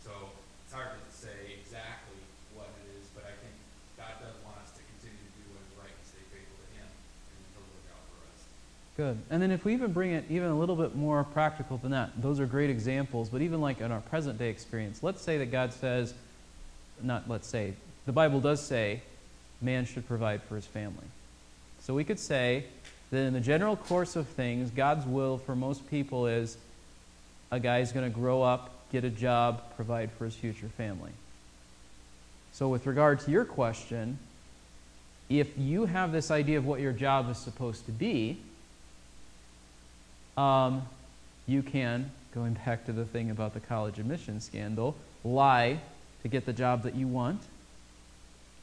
[0.03, 0.35] So
[0.67, 2.19] it's hard to say exactly
[2.59, 3.55] what it is, but I think
[3.95, 6.69] God does want us to continue to do what is right and stay faithful to
[6.75, 8.43] Him, and He'll look out for us.
[8.99, 9.17] Good.
[9.31, 12.19] And then if we even bring it even a little bit more practical than that,
[12.19, 15.55] those are great examples, but even like in our present day experience, let's say that
[15.55, 16.19] God says,
[16.99, 17.79] not let's say,
[18.11, 19.07] the Bible does say
[19.63, 21.07] man should provide for his family.
[21.79, 22.65] So we could say
[23.15, 26.57] that in the general course of things, God's will for most people is
[27.51, 31.13] a guy's going to grow up, get a job, provide for his future family.
[32.53, 34.19] So, with regard to your question,
[35.29, 38.39] if you have this idea of what your job is supposed to be,
[40.37, 40.83] um,
[41.47, 45.79] you can, going back to the thing about the college admission scandal, lie
[46.23, 47.41] to get the job that you want.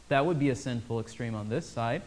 [0.10, 2.02] That would be a sinful extreme on this side.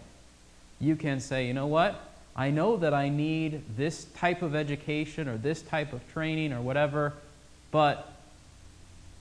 [0.79, 2.14] You can say, you know what?
[2.37, 6.61] I know that I need this type of education or this type of training or
[6.61, 7.13] whatever,
[7.71, 8.11] but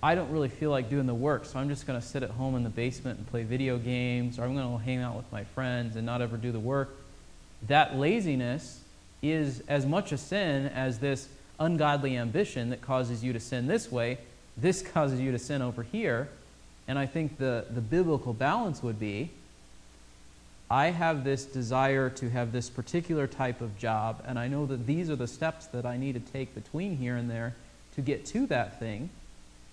[0.02, 2.32] I don't really feel like doing the work, so I'm just going to sit at
[2.32, 5.32] home in the basement and play video games, or I'm going to hang out with
[5.32, 6.95] my friends and not ever do the work.
[7.67, 8.82] That laziness
[9.21, 13.91] is as much a sin as this ungodly ambition that causes you to sin this
[13.91, 14.17] way.
[14.58, 16.30] This causes you to sin over here.
[16.88, 19.32] And I think the, the biblical balance would be
[20.73, 24.88] I have this desire to have this particular type of job, and I know that
[24.88, 27.53] these are the steps that I need to take between here and there
[27.93, 29.12] to get to that thing.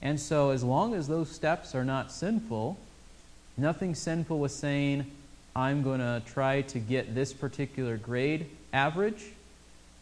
[0.02, 2.76] And so, as long as those steps are not sinful,
[3.56, 5.10] nothing sinful with saying,
[5.56, 9.24] I'm going to try to get this particular grade average.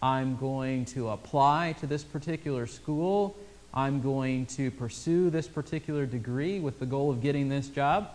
[0.03, 3.37] I'm going to apply to this particular school.
[3.73, 8.11] I'm going to pursue this particular degree with the goal of getting this job.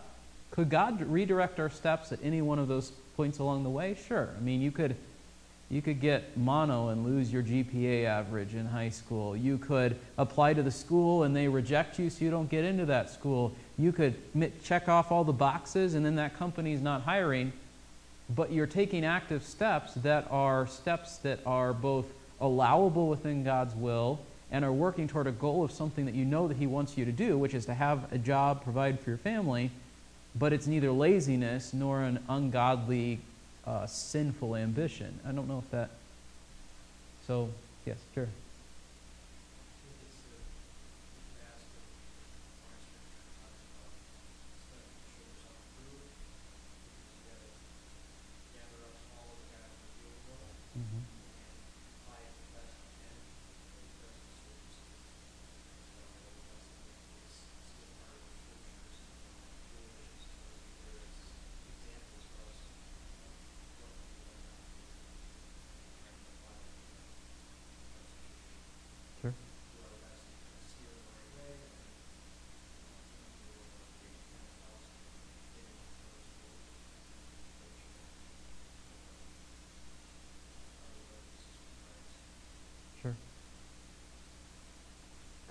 [0.53, 3.97] Could God redirect our steps at any one of those points along the way?
[4.07, 4.29] Sure.
[4.37, 4.95] I mean, you could
[5.71, 9.35] you could get mono and lose your GPA average in high school.
[9.35, 12.85] You could apply to the school and they reject you so you don't get into
[12.85, 13.55] that school.
[13.79, 14.13] You could
[14.63, 17.51] check off all the boxes and then that company's not hiring.
[18.35, 22.05] But you're taking active steps that are steps that are both
[22.39, 24.19] allowable within God's will
[24.51, 27.05] and are working toward a goal of something that you know that He wants you
[27.05, 29.71] to do, which is to have a job, provide for your family.
[30.35, 33.19] But it's neither laziness nor an ungodly
[33.65, 35.19] uh, sinful ambition.
[35.27, 35.89] I don't know if that.
[37.27, 37.49] So,
[37.85, 38.27] yes, sure.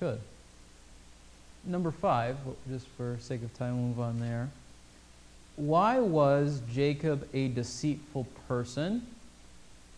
[0.02, 0.18] Good.
[1.64, 2.36] Number five,
[2.68, 4.50] just for sake of time, we'll move on there.
[5.54, 9.06] Why was Jacob a deceitful person?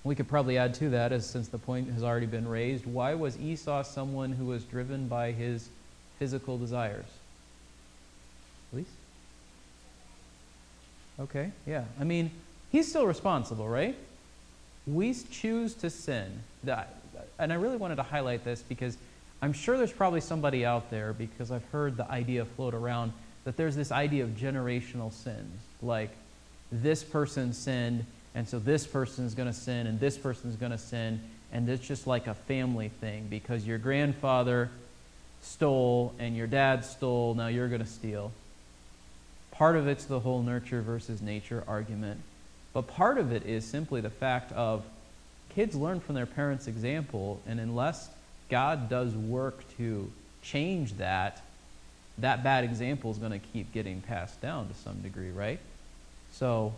[0.03, 2.85] We could probably add to that, as since the point has already been raised.
[2.85, 5.71] Why was Esau someone who was driven by his
[6.19, 7.07] physical desires?
[8.75, 8.85] Elise?
[11.19, 11.85] Okay, yeah.
[11.99, 12.31] I mean,
[12.71, 13.97] he's still responsible, right?
[14.87, 16.41] We choose to sin.
[17.39, 18.99] And I really wanted to highlight this because
[19.45, 23.13] I'm sure there's probably somebody out there, because I've heard the idea float around,
[23.45, 25.61] that there's this idea of generational sins.
[25.83, 26.09] Like,
[26.73, 30.57] this person sinned, and so this person is going to sin, and this person is
[30.57, 31.21] going to sin,
[31.53, 34.71] and it's just like a family thing because your grandfather
[35.43, 38.33] stole and your dad stole, now you're going to steal.
[39.51, 42.19] Part of it's the whole nurture versus nature argument,
[42.73, 44.85] but part of it is simply the fact of
[45.51, 48.09] kids learn from their parents' example, and unless
[48.55, 50.09] God does work to
[50.41, 51.43] change that,
[52.19, 55.59] that bad example is going to keep getting passed down to some degree, right?
[56.31, 56.73] So,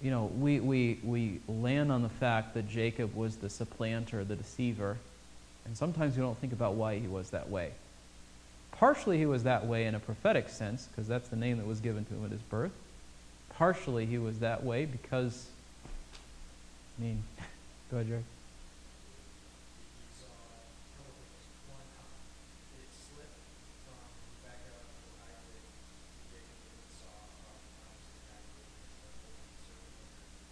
[0.00, 4.36] you know, we, we, we land on the fact that Jacob was the supplanter, the
[4.36, 4.98] deceiver,
[5.64, 7.72] and sometimes we don't think about why he was that way.
[8.70, 11.80] Partially, he was that way in a prophetic sense, because that's the name that was
[11.80, 12.70] given to him at his birth.
[13.54, 15.48] Partially, he was that way because,
[17.00, 17.24] I mean,
[17.90, 18.22] go ahead, Jerry.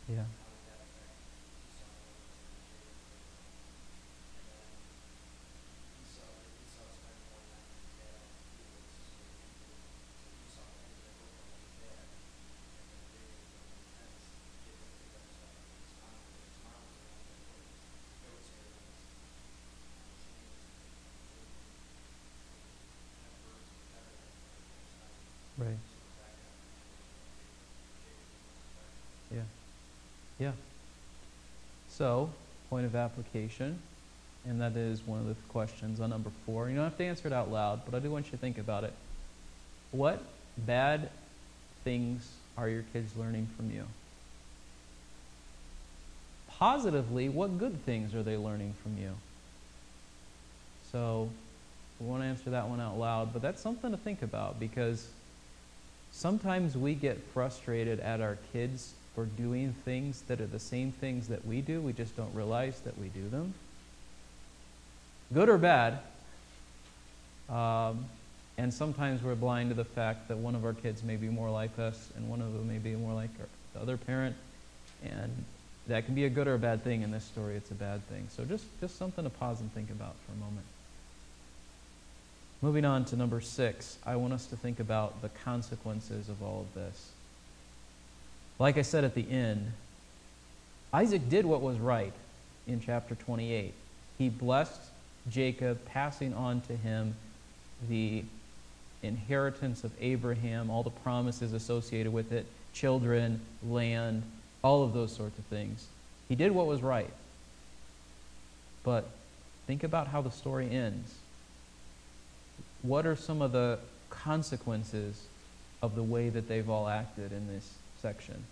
[0.09, 0.44] Yeah.
[30.45, 30.53] Yeah.
[31.89, 32.29] So,
[32.69, 33.79] point of application,
[34.47, 36.69] and that is one of the questions on number four.
[36.69, 38.59] You don't have to answer it out loud, but I do want you to think
[38.59, 38.93] about it.
[39.91, 40.23] What
[40.59, 41.09] bad
[41.83, 43.85] things are your kids learning from you?
[46.49, 49.13] Positively, what good things are they learning from you?
[50.93, 51.31] So,
[51.99, 55.09] we won't answer that one out loud, but that's something to think about because
[56.13, 61.29] sometimes we get frustrated at our kids for doing things that are the same things
[61.29, 61.81] that we do.
[61.81, 63.55] We just don't realize that we do them.
[65.33, 65.99] Good or bad.
[67.49, 68.07] Um,
[68.57, 71.51] and sometimes we're blind to the fact that one of our kids may be more
[71.51, 74.37] like us and one of them may be more like our, the other parent.
[75.05, 75.45] And
[75.87, 77.03] that can be a good or a bad thing.
[77.03, 78.27] In this story, it's a bad thing.
[78.31, 80.67] So just, just something to pause and think about for a moment.
[82.63, 86.61] Moving on to number six, I want us to think about the consequences of all
[86.61, 87.11] of this.
[88.59, 89.73] Like I said at the end,
[90.93, 92.13] Isaac did what was right
[92.67, 93.75] in chapter 28.
[94.19, 94.81] He blessed
[95.31, 97.17] Jacob, passing on to him
[97.89, 98.25] the
[99.03, 104.23] inheritance of Abraham, all the promises associated with it, children, land,
[104.63, 105.87] all of those sorts of things.
[106.29, 107.11] He did what was right.
[108.83, 109.09] But
[109.67, 111.15] think about how the story ends.
[112.83, 113.79] What are some of the
[114.11, 115.21] consequences
[115.83, 117.69] of the way that they've all acted in this
[118.05, 118.45] section?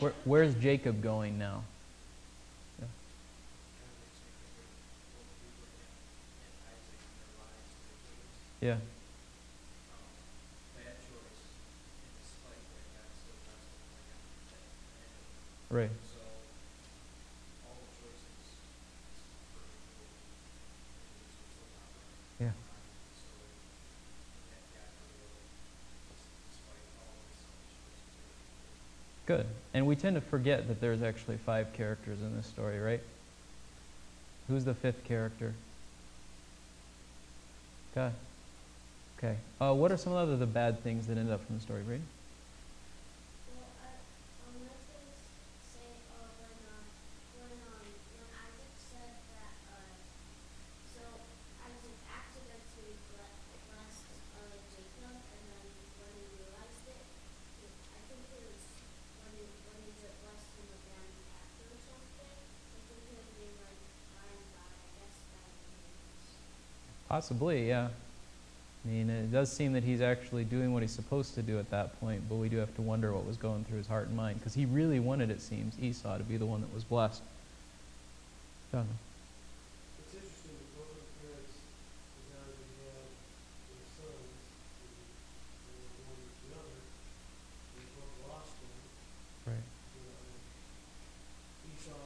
[0.00, 1.64] Where, where's Jacob going now?
[2.78, 5.92] kind of makes me think of what Abraham
[6.48, 8.32] and Isaac in their lives, their kids.
[8.64, 8.78] Yeah.
[9.92, 10.08] Um,
[10.80, 14.22] bad choice, and despite that, God still blessed them like that.
[15.02, 15.92] And Right.
[16.08, 16.24] so,
[17.68, 19.20] all the choices is
[19.52, 22.16] perfect will, and it's still not right.
[22.38, 22.54] Yeah.
[22.54, 22.86] Um,
[23.18, 23.34] So,
[24.54, 25.46] that God really,
[26.14, 28.14] despite all his selfish choices,
[29.28, 29.46] Good.
[29.74, 33.00] And we tend to forget that there's actually five characters in this story, right?
[34.48, 35.52] Who's the fifth character?
[37.94, 38.14] God.
[39.18, 39.36] Okay.
[39.60, 41.82] Uh, what are some of the other bad things that end up from the story,
[41.82, 42.00] Reed?
[43.52, 43.92] Well, I,
[44.48, 46.84] um, I was gonna s- say, uh, when, um,
[47.36, 49.92] when, um, when Isaac said that, uh,
[50.96, 51.02] so
[51.68, 53.36] Isaac accidentally ble-
[53.68, 54.08] blessed,
[54.40, 55.66] uh, Jacob, and then
[56.00, 57.04] when he realized it,
[57.60, 58.62] he- I think it was
[59.20, 63.28] when he, when he just blessed him again after or something, I think he was
[63.34, 63.80] being like,
[64.14, 66.22] fine, God, I guess that means.
[67.18, 67.88] Possibly, yeah.
[68.84, 71.68] I mean, it does seem that he's actually doing what he's supposed to do at
[71.72, 74.16] that point, but we do have to wonder what was going through his heart and
[74.16, 77.24] mind, because he really wanted, it seems, Esau to be the one that was blessed.
[78.70, 78.78] It's
[80.14, 83.10] interesting that both of the parents, as now as we have
[83.66, 84.30] their sons,
[84.78, 86.78] and and one is the other,
[87.74, 88.78] they both lost them,
[89.42, 89.66] Right.
[89.98, 90.22] you know.
[91.66, 91.98] Esau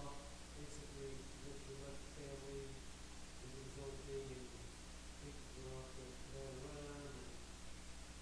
[0.57, 1.13] basically
[1.45, 4.49] lived and left the family, and did his own thing, and
[5.21, 6.03] Jacob went off to
[6.33, 7.31] run around, and,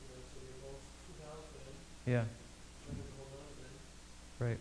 [0.01, 1.72] you know, so they both without them,
[2.11, 2.24] Yeah,
[4.40, 4.58] right.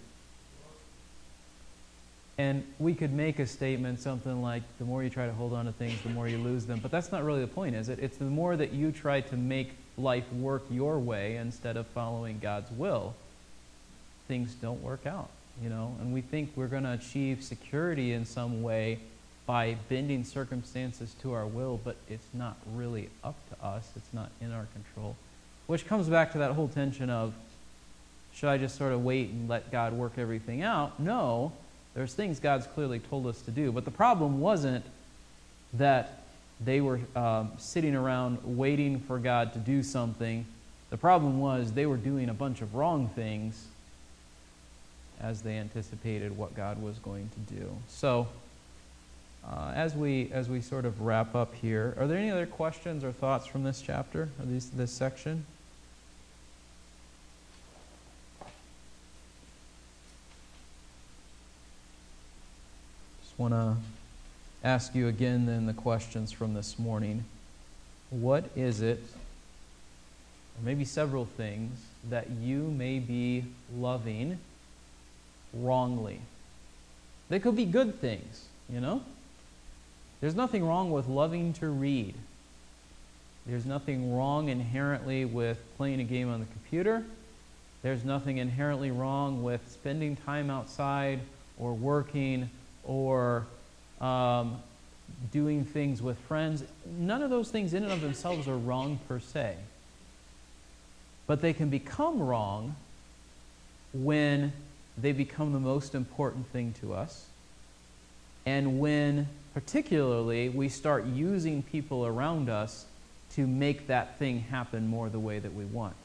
[2.37, 5.65] And we could make a statement something like, the more you try to hold on
[5.65, 6.79] to things, the more you lose them.
[6.79, 7.97] But that's not really the point, is it?
[7.97, 12.37] It's the more that you try to make life work your way instead of following
[12.37, 13.15] God's will,
[14.27, 15.31] things don't work out,
[15.63, 15.95] you know?
[16.01, 18.99] And we think we're going to achieve security in some way
[19.47, 23.89] by bending circumstances to our will, but it's not really up to us.
[23.95, 25.15] It's not in our control.
[25.69, 27.31] Which comes back to that whole tension of,
[28.33, 30.99] should I just sort of wait and let God work everything out?
[30.99, 31.51] No.
[31.93, 33.71] There's things God's clearly told us to do.
[33.71, 34.83] But the problem wasn't
[35.75, 36.23] that
[36.59, 40.43] they were um, sitting around waiting for God to do something.
[40.89, 43.67] The problem was they were doing a bunch of wrong things
[45.21, 47.69] as they anticipated what God was going to do.
[47.89, 48.27] So,
[49.47, 53.03] uh, as we as we sort of wrap up here, are there any other questions
[53.03, 55.45] or thoughts from this chapter or this this section?
[63.39, 63.77] Want to
[64.65, 67.23] ask you again then the questions from this morning.
[68.09, 69.01] What is it,
[70.57, 71.79] or maybe several things,
[72.09, 73.45] that you may be
[73.77, 74.39] loving
[75.53, 76.19] wrongly?
[77.29, 79.03] They could be good things, you know?
[80.19, 82.15] There's nothing wrong with loving to read.
[83.45, 87.05] There's nothing wrong inherently with playing a game on the computer.
[87.83, 91.21] There's nothing inherently wrong with spending time outside
[91.57, 92.49] or working
[92.89, 93.45] or
[94.01, 94.59] um,
[95.31, 96.63] doing things with friends.
[96.97, 99.55] None of those things in and of themselves are wrong per se.
[101.27, 102.75] But they can become wrong
[103.93, 104.51] when
[104.97, 107.27] they become the most important thing to us.
[108.47, 112.85] And when, particularly, we start using people around us
[113.35, 115.95] to make that thing happen more the way that we want.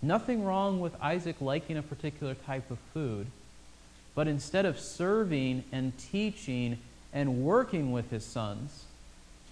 [0.00, 3.26] Nothing wrong with Isaac liking a particular type of food,
[4.14, 6.78] but instead of serving and teaching
[7.12, 8.84] and working with his sons,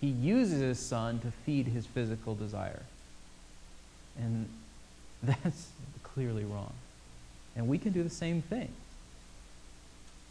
[0.00, 2.82] he uses his son to feed his physical desire.
[4.18, 4.48] And
[5.22, 5.68] that's
[6.02, 6.72] clearly wrong.
[7.56, 8.68] And we can do the same thing.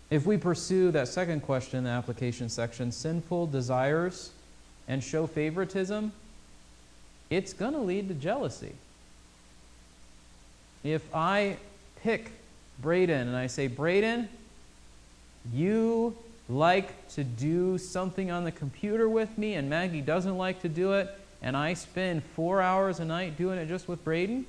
[0.09, 4.31] If we pursue that second question in the application section, sinful desires
[4.87, 6.13] and show favoritism,
[7.29, 8.73] it's going to lead to jealousy.
[10.83, 11.57] If I
[12.01, 12.31] pick
[12.79, 14.29] Braden and I say, Braden,
[15.53, 16.15] you
[16.49, 20.93] like to do something on the computer with me, and Maggie doesn't like to do
[20.93, 21.09] it,
[21.41, 24.45] and I spend four hours a night doing it just with Braden,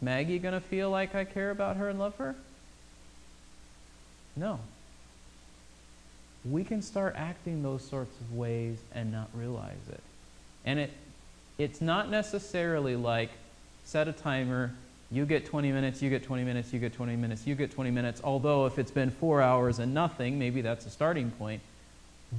[0.00, 2.34] is Maggie going to feel like I care about her and love her?
[4.36, 4.60] No.
[6.44, 10.00] We can start acting those sorts of ways and not realize it.
[10.64, 10.90] And it,
[11.58, 13.30] it's not necessarily like
[13.84, 14.72] set a timer,
[15.12, 17.90] you get 20 minutes, you get 20 minutes, you get 20 minutes, you get 20
[17.90, 18.20] minutes.
[18.22, 21.62] Although, if it's been four hours and nothing, maybe that's a starting point.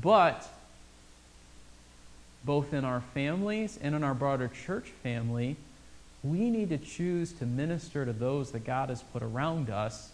[0.02, 0.48] But,
[2.46, 5.58] both in our families and in our broader church family,
[6.24, 10.12] we need to choose to minister to those that God has put around us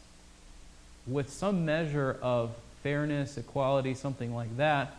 [1.06, 2.52] with some measure of
[2.82, 4.96] fairness, equality, something like that.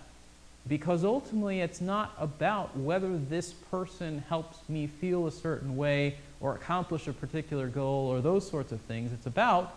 [0.69, 6.55] Because ultimately, it's not about whether this person helps me feel a certain way or
[6.55, 9.13] accomplish a particular goal or those sorts of things.
[9.13, 9.75] It's about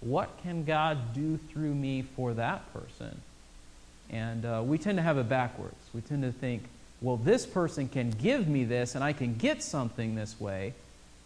[0.00, 3.20] what can God do through me for that person.
[4.10, 5.74] And uh, we tend to have it backwards.
[5.94, 6.64] We tend to think,
[7.00, 10.74] well, this person can give me this and I can get something this way,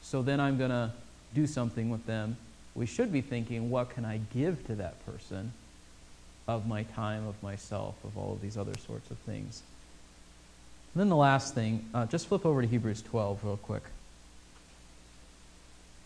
[0.02, 0.92] so then I'm going to
[1.34, 2.36] do something with them.
[2.74, 5.52] We should be thinking, what can I give to that person
[6.48, 9.62] of my time, of myself, of all of these other sorts of things.
[10.94, 13.82] And then the last thing, uh, just flip over to Hebrews 12 real quick.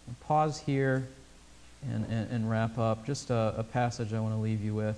[0.09, 1.07] I'll pause here
[1.89, 3.07] and, and, and, wrap up.
[3.07, 4.97] Just a, a passage I want to leave you with.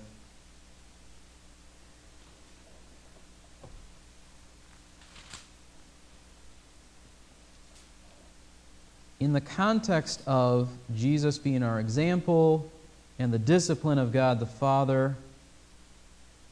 [9.20, 12.70] In the context of Jesus being our example
[13.18, 15.16] and the discipline of God the Father,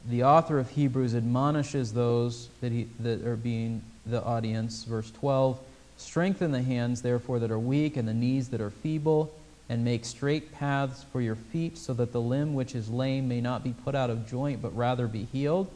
[0.09, 4.83] the author of Hebrews admonishes those that, he, that are being the audience.
[4.85, 5.59] Verse 12
[5.97, 9.33] Strengthen the hands, therefore, that are weak, and the knees that are feeble,
[9.69, 13.41] and make straight paths for your feet, so that the limb which is lame may
[13.41, 15.69] not be put out of joint, but rather be healed.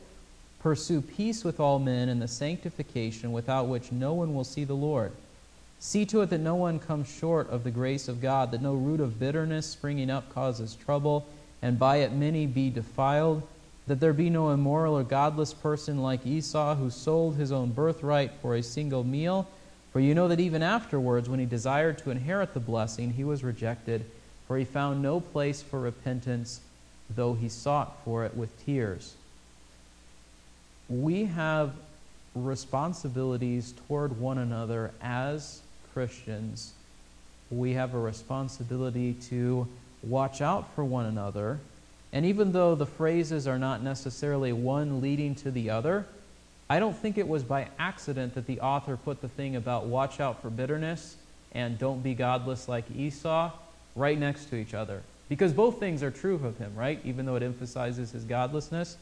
[0.60, 4.74] Pursue peace with all men and the sanctification without which no one will see the
[4.74, 5.12] Lord.
[5.80, 8.74] See to it that no one comes short of the grace of God, that no
[8.74, 11.28] root of bitterness springing up causes trouble,
[11.62, 13.44] and by it many be defiled
[13.88, 18.32] that there be no immoral or godless person like Esau, who sold his own birthright
[18.42, 19.48] for a single meal.
[19.92, 23.44] For you know that even afterwards, when he desired to inherit the blessing, he was
[23.44, 24.06] rejected,
[24.48, 26.62] for he found no place for repentance,
[27.10, 29.16] though he sought for it with tears.
[30.90, 31.74] We have
[32.36, 35.62] responsibilities toward one another as
[35.94, 36.74] Christians.
[37.50, 39.68] We have a responsibility to
[40.04, 41.60] watch out for one another
[42.14, 46.06] and even though the phrases are not necessarily one leading to the other,
[46.70, 50.20] I don't think it was by accident that the author put the thing about watch
[50.20, 51.16] out for bitterness
[51.54, 53.52] and don't be godless like Esau
[53.96, 55.02] right next to each other.
[55.30, 57.00] Because both things are true of him, right?
[57.04, 58.98] Even though it emphasizes his godlessness.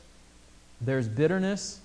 [0.81, 1.79] There's bitterness,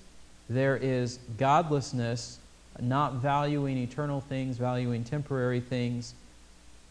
[0.48, 2.38] there is godlessness,
[2.80, 6.14] not valuing eternal things, valuing temporary things.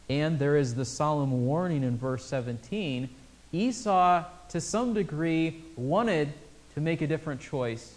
[0.10, 3.10] And there is the solemn warning in verse 17
[3.52, 6.32] Esau, to some degree, wanted
[6.76, 7.96] to make a different choice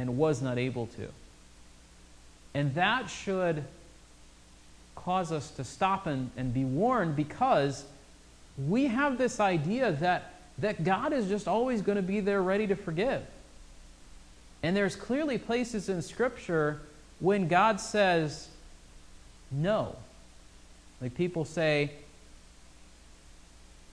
[0.00, 1.08] and was not able to.
[2.54, 3.64] And that should
[4.96, 7.84] cause us to stop and, and be warned because
[8.58, 12.66] we have this idea that, that God is just always going to be there ready
[12.66, 13.22] to forgive.
[14.62, 16.80] And there's clearly places in Scripture
[17.18, 18.48] when God says
[19.50, 19.96] no.
[21.02, 21.92] Like people say,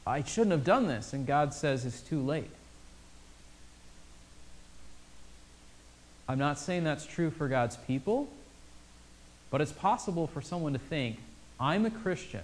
[0.06, 1.12] I shouldn't have done this.
[1.12, 2.50] And God says it's too late.
[6.28, 8.28] I'm not saying that's true for God's people,
[9.50, 11.18] but it's possible for someone to think,
[11.60, 12.44] I'm a Christian,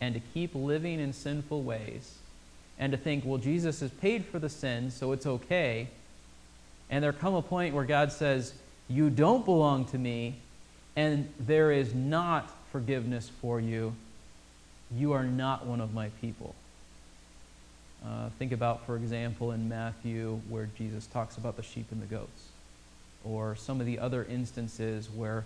[0.00, 2.18] and to keep living in sinful ways
[2.78, 5.88] and to think, well, Jesus has paid for the sin, so it's okay.
[6.88, 8.54] And there come a point where God says,
[8.88, 10.36] You don't belong to me,
[10.96, 13.94] and there is not forgiveness for you.
[14.90, 16.54] You are not one of my people.
[18.04, 22.06] Uh, think about, for example, in Matthew, where Jesus talks about the sheep and the
[22.06, 22.48] goats,
[23.24, 25.44] or some of the other instances where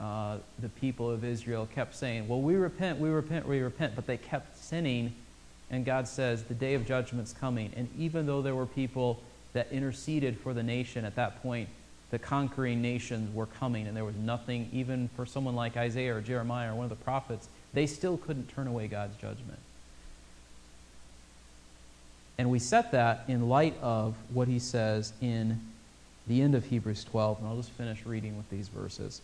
[0.00, 4.06] uh, the people of Israel kept saying, Well, we repent, we repent, we repent, but
[4.06, 5.14] they kept sinning.
[5.70, 7.72] And God says, The day of judgment's coming.
[7.76, 9.20] And even though there were people
[9.52, 11.68] that interceded for the nation at that point,
[12.10, 16.20] the conquering nations were coming, and there was nothing, even for someone like Isaiah or
[16.20, 19.58] Jeremiah or one of the prophets, they still couldn't turn away God's judgment.
[22.40, 25.60] And we set that in light of what he says in
[26.26, 27.38] the end of Hebrews 12.
[27.38, 29.20] And I'll just finish reading with these verses.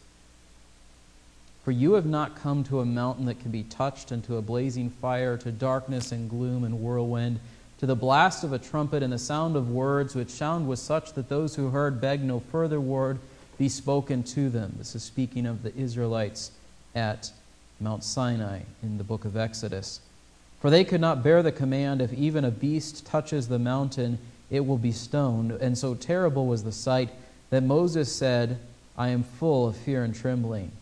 [1.65, 4.43] For you have not come to a mountain that can be touched, and to a
[4.43, 7.41] blazing fire, to darkness and gloom and whirlwind,
[7.79, 11.15] to the blast of a trumpet and the sound of words, which sound was such
[11.15, 13.19] that those who heard begged no further word
[13.57, 14.75] be spoken to them.
[14.77, 16.51] This is speaking of the Israelites
[16.95, 17.33] at
[17.81, 20.01] Mount Sinai in the book of Exodus.
[20.61, 24.19] For they could not bear the command if even a beast touches the mountain,
[24.51, 25.53] it will be stoned.
[25.53, 27.11] And so terrible was the sight
[27.51, 28.59] that Moses said,
[28.97, 30.73] I am full of fear and trembling.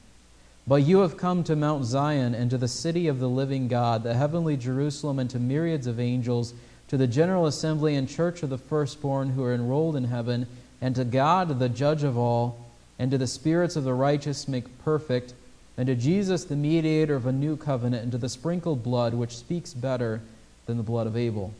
[0.66, 4.02] But you have come to Mount Zion and to the city of the living God,
[4.02, 6.54] the heavenly Jerusalem, and to myriads of angels,
[6.88, 10.46] to the general assembly and church of the firstborn who are enrolled in heaven,
[10.80, 12.64] and to God, the judge of all,
[12.98, 15.34] and to the spirits of the righteous make perfect,
[15.76, 19.36] and to Jesus, the mediator of a new covenant, and to the sprinkled blood, which
[19.36, 20.20] speaks better
[20.66, 21.52] than the blood of Abel.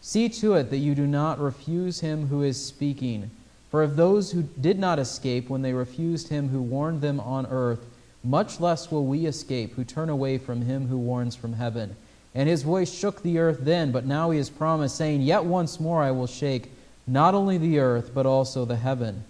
[0.00, 3.30] See to it that you do not refuse him who is speaking.
[3.70, 7.46] For if those who did not escape when they refused him who warned them on
[7.46, 7.84] earth,
[8.24, 11.96] much less will we escape who turn away from him who warns from heaven.
[12.34, 15.80] And his voice shook the earth then, but now he has promised, saying, Yet once
[15.80, 16.70] more I will shake
[17.06, 19.24] not only the earth, but also the heaven.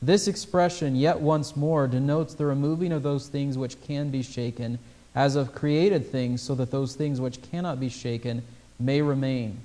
[0.00, 4.78] This expression, yet once more, denotes the removing of those things which can be shaken,
[5.14, 8.42] as of created things, so that those things which cannot be shaken
[8.78, 9.58] may remain.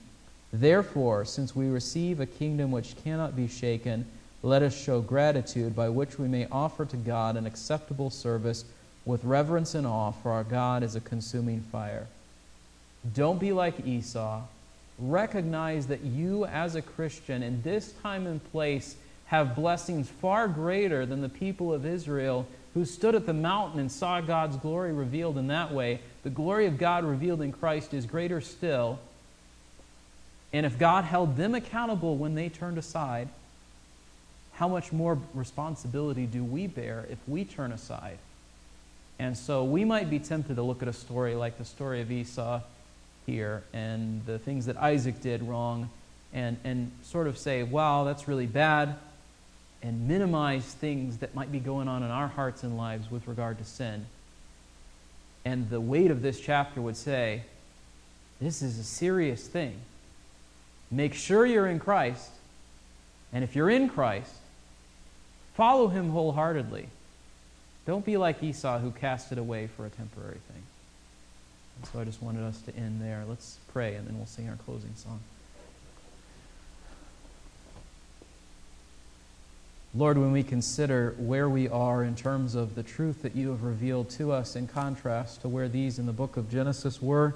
[0.52, 4.06] Therefore, since we receive a kingdom which cannot be shaken,
[4.42, 8.66] let us show gratitude by which we may offer to God an acceptable service
[9.06, 12.08] with reverence and awe, for our God is a consuming fire.
[13.14, 14.42] Don't be like Esau.
[15.00, 18.96] Recognize that you, as a Christian, in this time and place,
[19.28, 23.92] have blessings far greater than the people of Israel who stood at the mountain and
[23.92, 26.02] saw God's glory revealed in that way.
[26.24, 29.00] The glory of God revealed in Christ is greater still.
[30.52, 33.30] And if God held them accountable when they turned aside,
[34.54, 38.18] how much more responsibility do we bear if we turn aside?
[39.20, 42.12] And so we might be tempted to look at a story like the story of
[42.12, 42.62] Esau
[43.26, 45.90] here and the things that Isaac did wrong
[46.34, 48.96] and, and sort of say, wow, that's really bad,
[49.84, 53.58] and minimize things that might be going on in our hearts and lives with regard
[53.58, 54.06] to sin.
[55.44, 57.44] And the weight of this chapter would say,
[58.40, 59.76] this is a serious thing.
[60.90, 62.32] Make sure you're in Christ.
[63.34, 64.32] And if you're in Christ,
[65.56, 66.88] follow him wholeheartedly.
[67.86, 70.64] Don't be like Esau who cast it away for a temporary thing.
[71.78, 73.26] And so I just wanted us to end there.
[73.28, 75.20] Let's pray and then we'll sing our closing song.
[79.96, 83.62] Lord, when we consider where we are in terms of the truth that you have
[83.62, 87.36] revealed to us in contrast to where these in the book of Genesis were,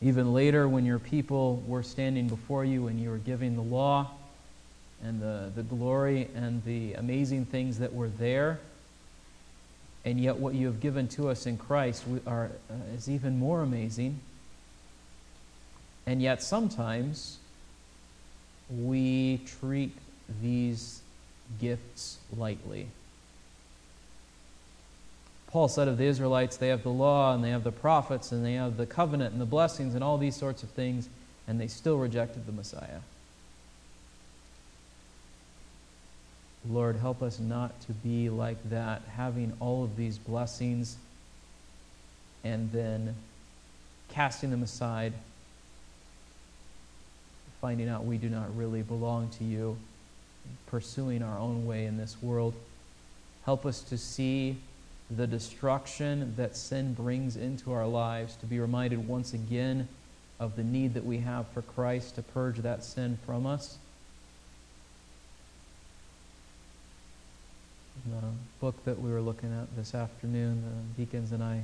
[0.00, 4.08] even later when your people were standing before you and you were giving the law
[5.02, 8.60] and the, the glory and the amazing things that were there,
[10.04, 13.62] and yet what you have given to us in Christ are, uh, is even more
[13.62, 14.20] amazing.
[16.06, 17.38] And yet sometimes
[18.70, 19.92] we treat
[20.40, 21.00] these
[21.60, 22.88] gifts lightly.
[25.48, 28.44] Paul said of the Israelites, they have the law and they have the prophets and
[28.44, 31.08] they have the covenant and the blessings and all these sorts of things,
[31.46, 33.00] and they still rejected the Messiah.
[36.68, 40.96] Lord, help us not to be like that, having all of these blessings
[42.42, 43.14] and then
[44.08, 45.12] casting them aside,
[47.60, 49.76] finding out we do not really belong to you
[50.66, 52.54] pursuing our own way in this world.
[53.44, 54.56] Help us to see
[55.10, 59.88] the destruction that sin brings into our lives, to be reminded once again
[60.40, 63.78] of the need that we have for Christ to purge that sin from us.
[68.06, 68.26] The
[68.60, 70.62] book that we were looking at this afternoon,
[70.96, 71.62] the deacons and I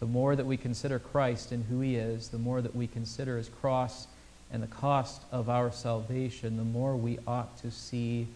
[0.00, 3.36] The more that we consider Christ and who he is, the more that we consider
[3.36, 4.06] his cross
[4.54, 8.28] and the cost of our salvation, the more we ought to see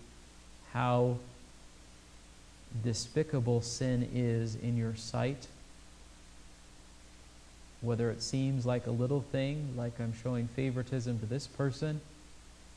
[0.73, 1.17] how
[2.83, 5.47] despicable sin is in your sight.
[7.83, 12.01] Whether it seems like a little thing, like I'm showing favoritism to this person,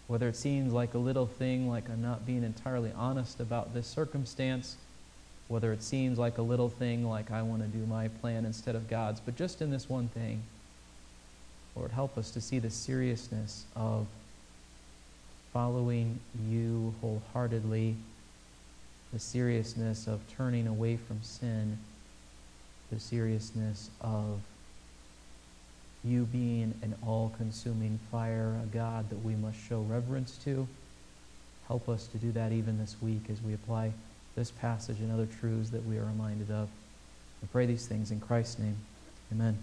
[0.06, 3.88] whether it seems like a little thing, like I'm not being entirely honest about this
[3.88, 4.76] circumstance,
[5.48, 8.76] whether it seems like a little thing, like I want to do my plan instead
[8.76, 10.44] of God's, but just in this one thing,
[11.76, 14.07] Lord, help us to see the seriousness of
[15.53, 16.19] following
[16.49, 17.95] you wholeheartedly,
[19.13, 21.78] the seriousness of turning away from sin,
[22.91, 24.39] the seriousness of
[26.03, 30.67] you being an all consuming fire, a God that we must show reverence to.
[31.67, 33.91] Help us to do that even this week as we apply
[34.36, 36.67] this passage and other truths that we are reminded of.
[37.43, 38.78] I pray these things in Christ's name.
[39.32, 39.57] Amen.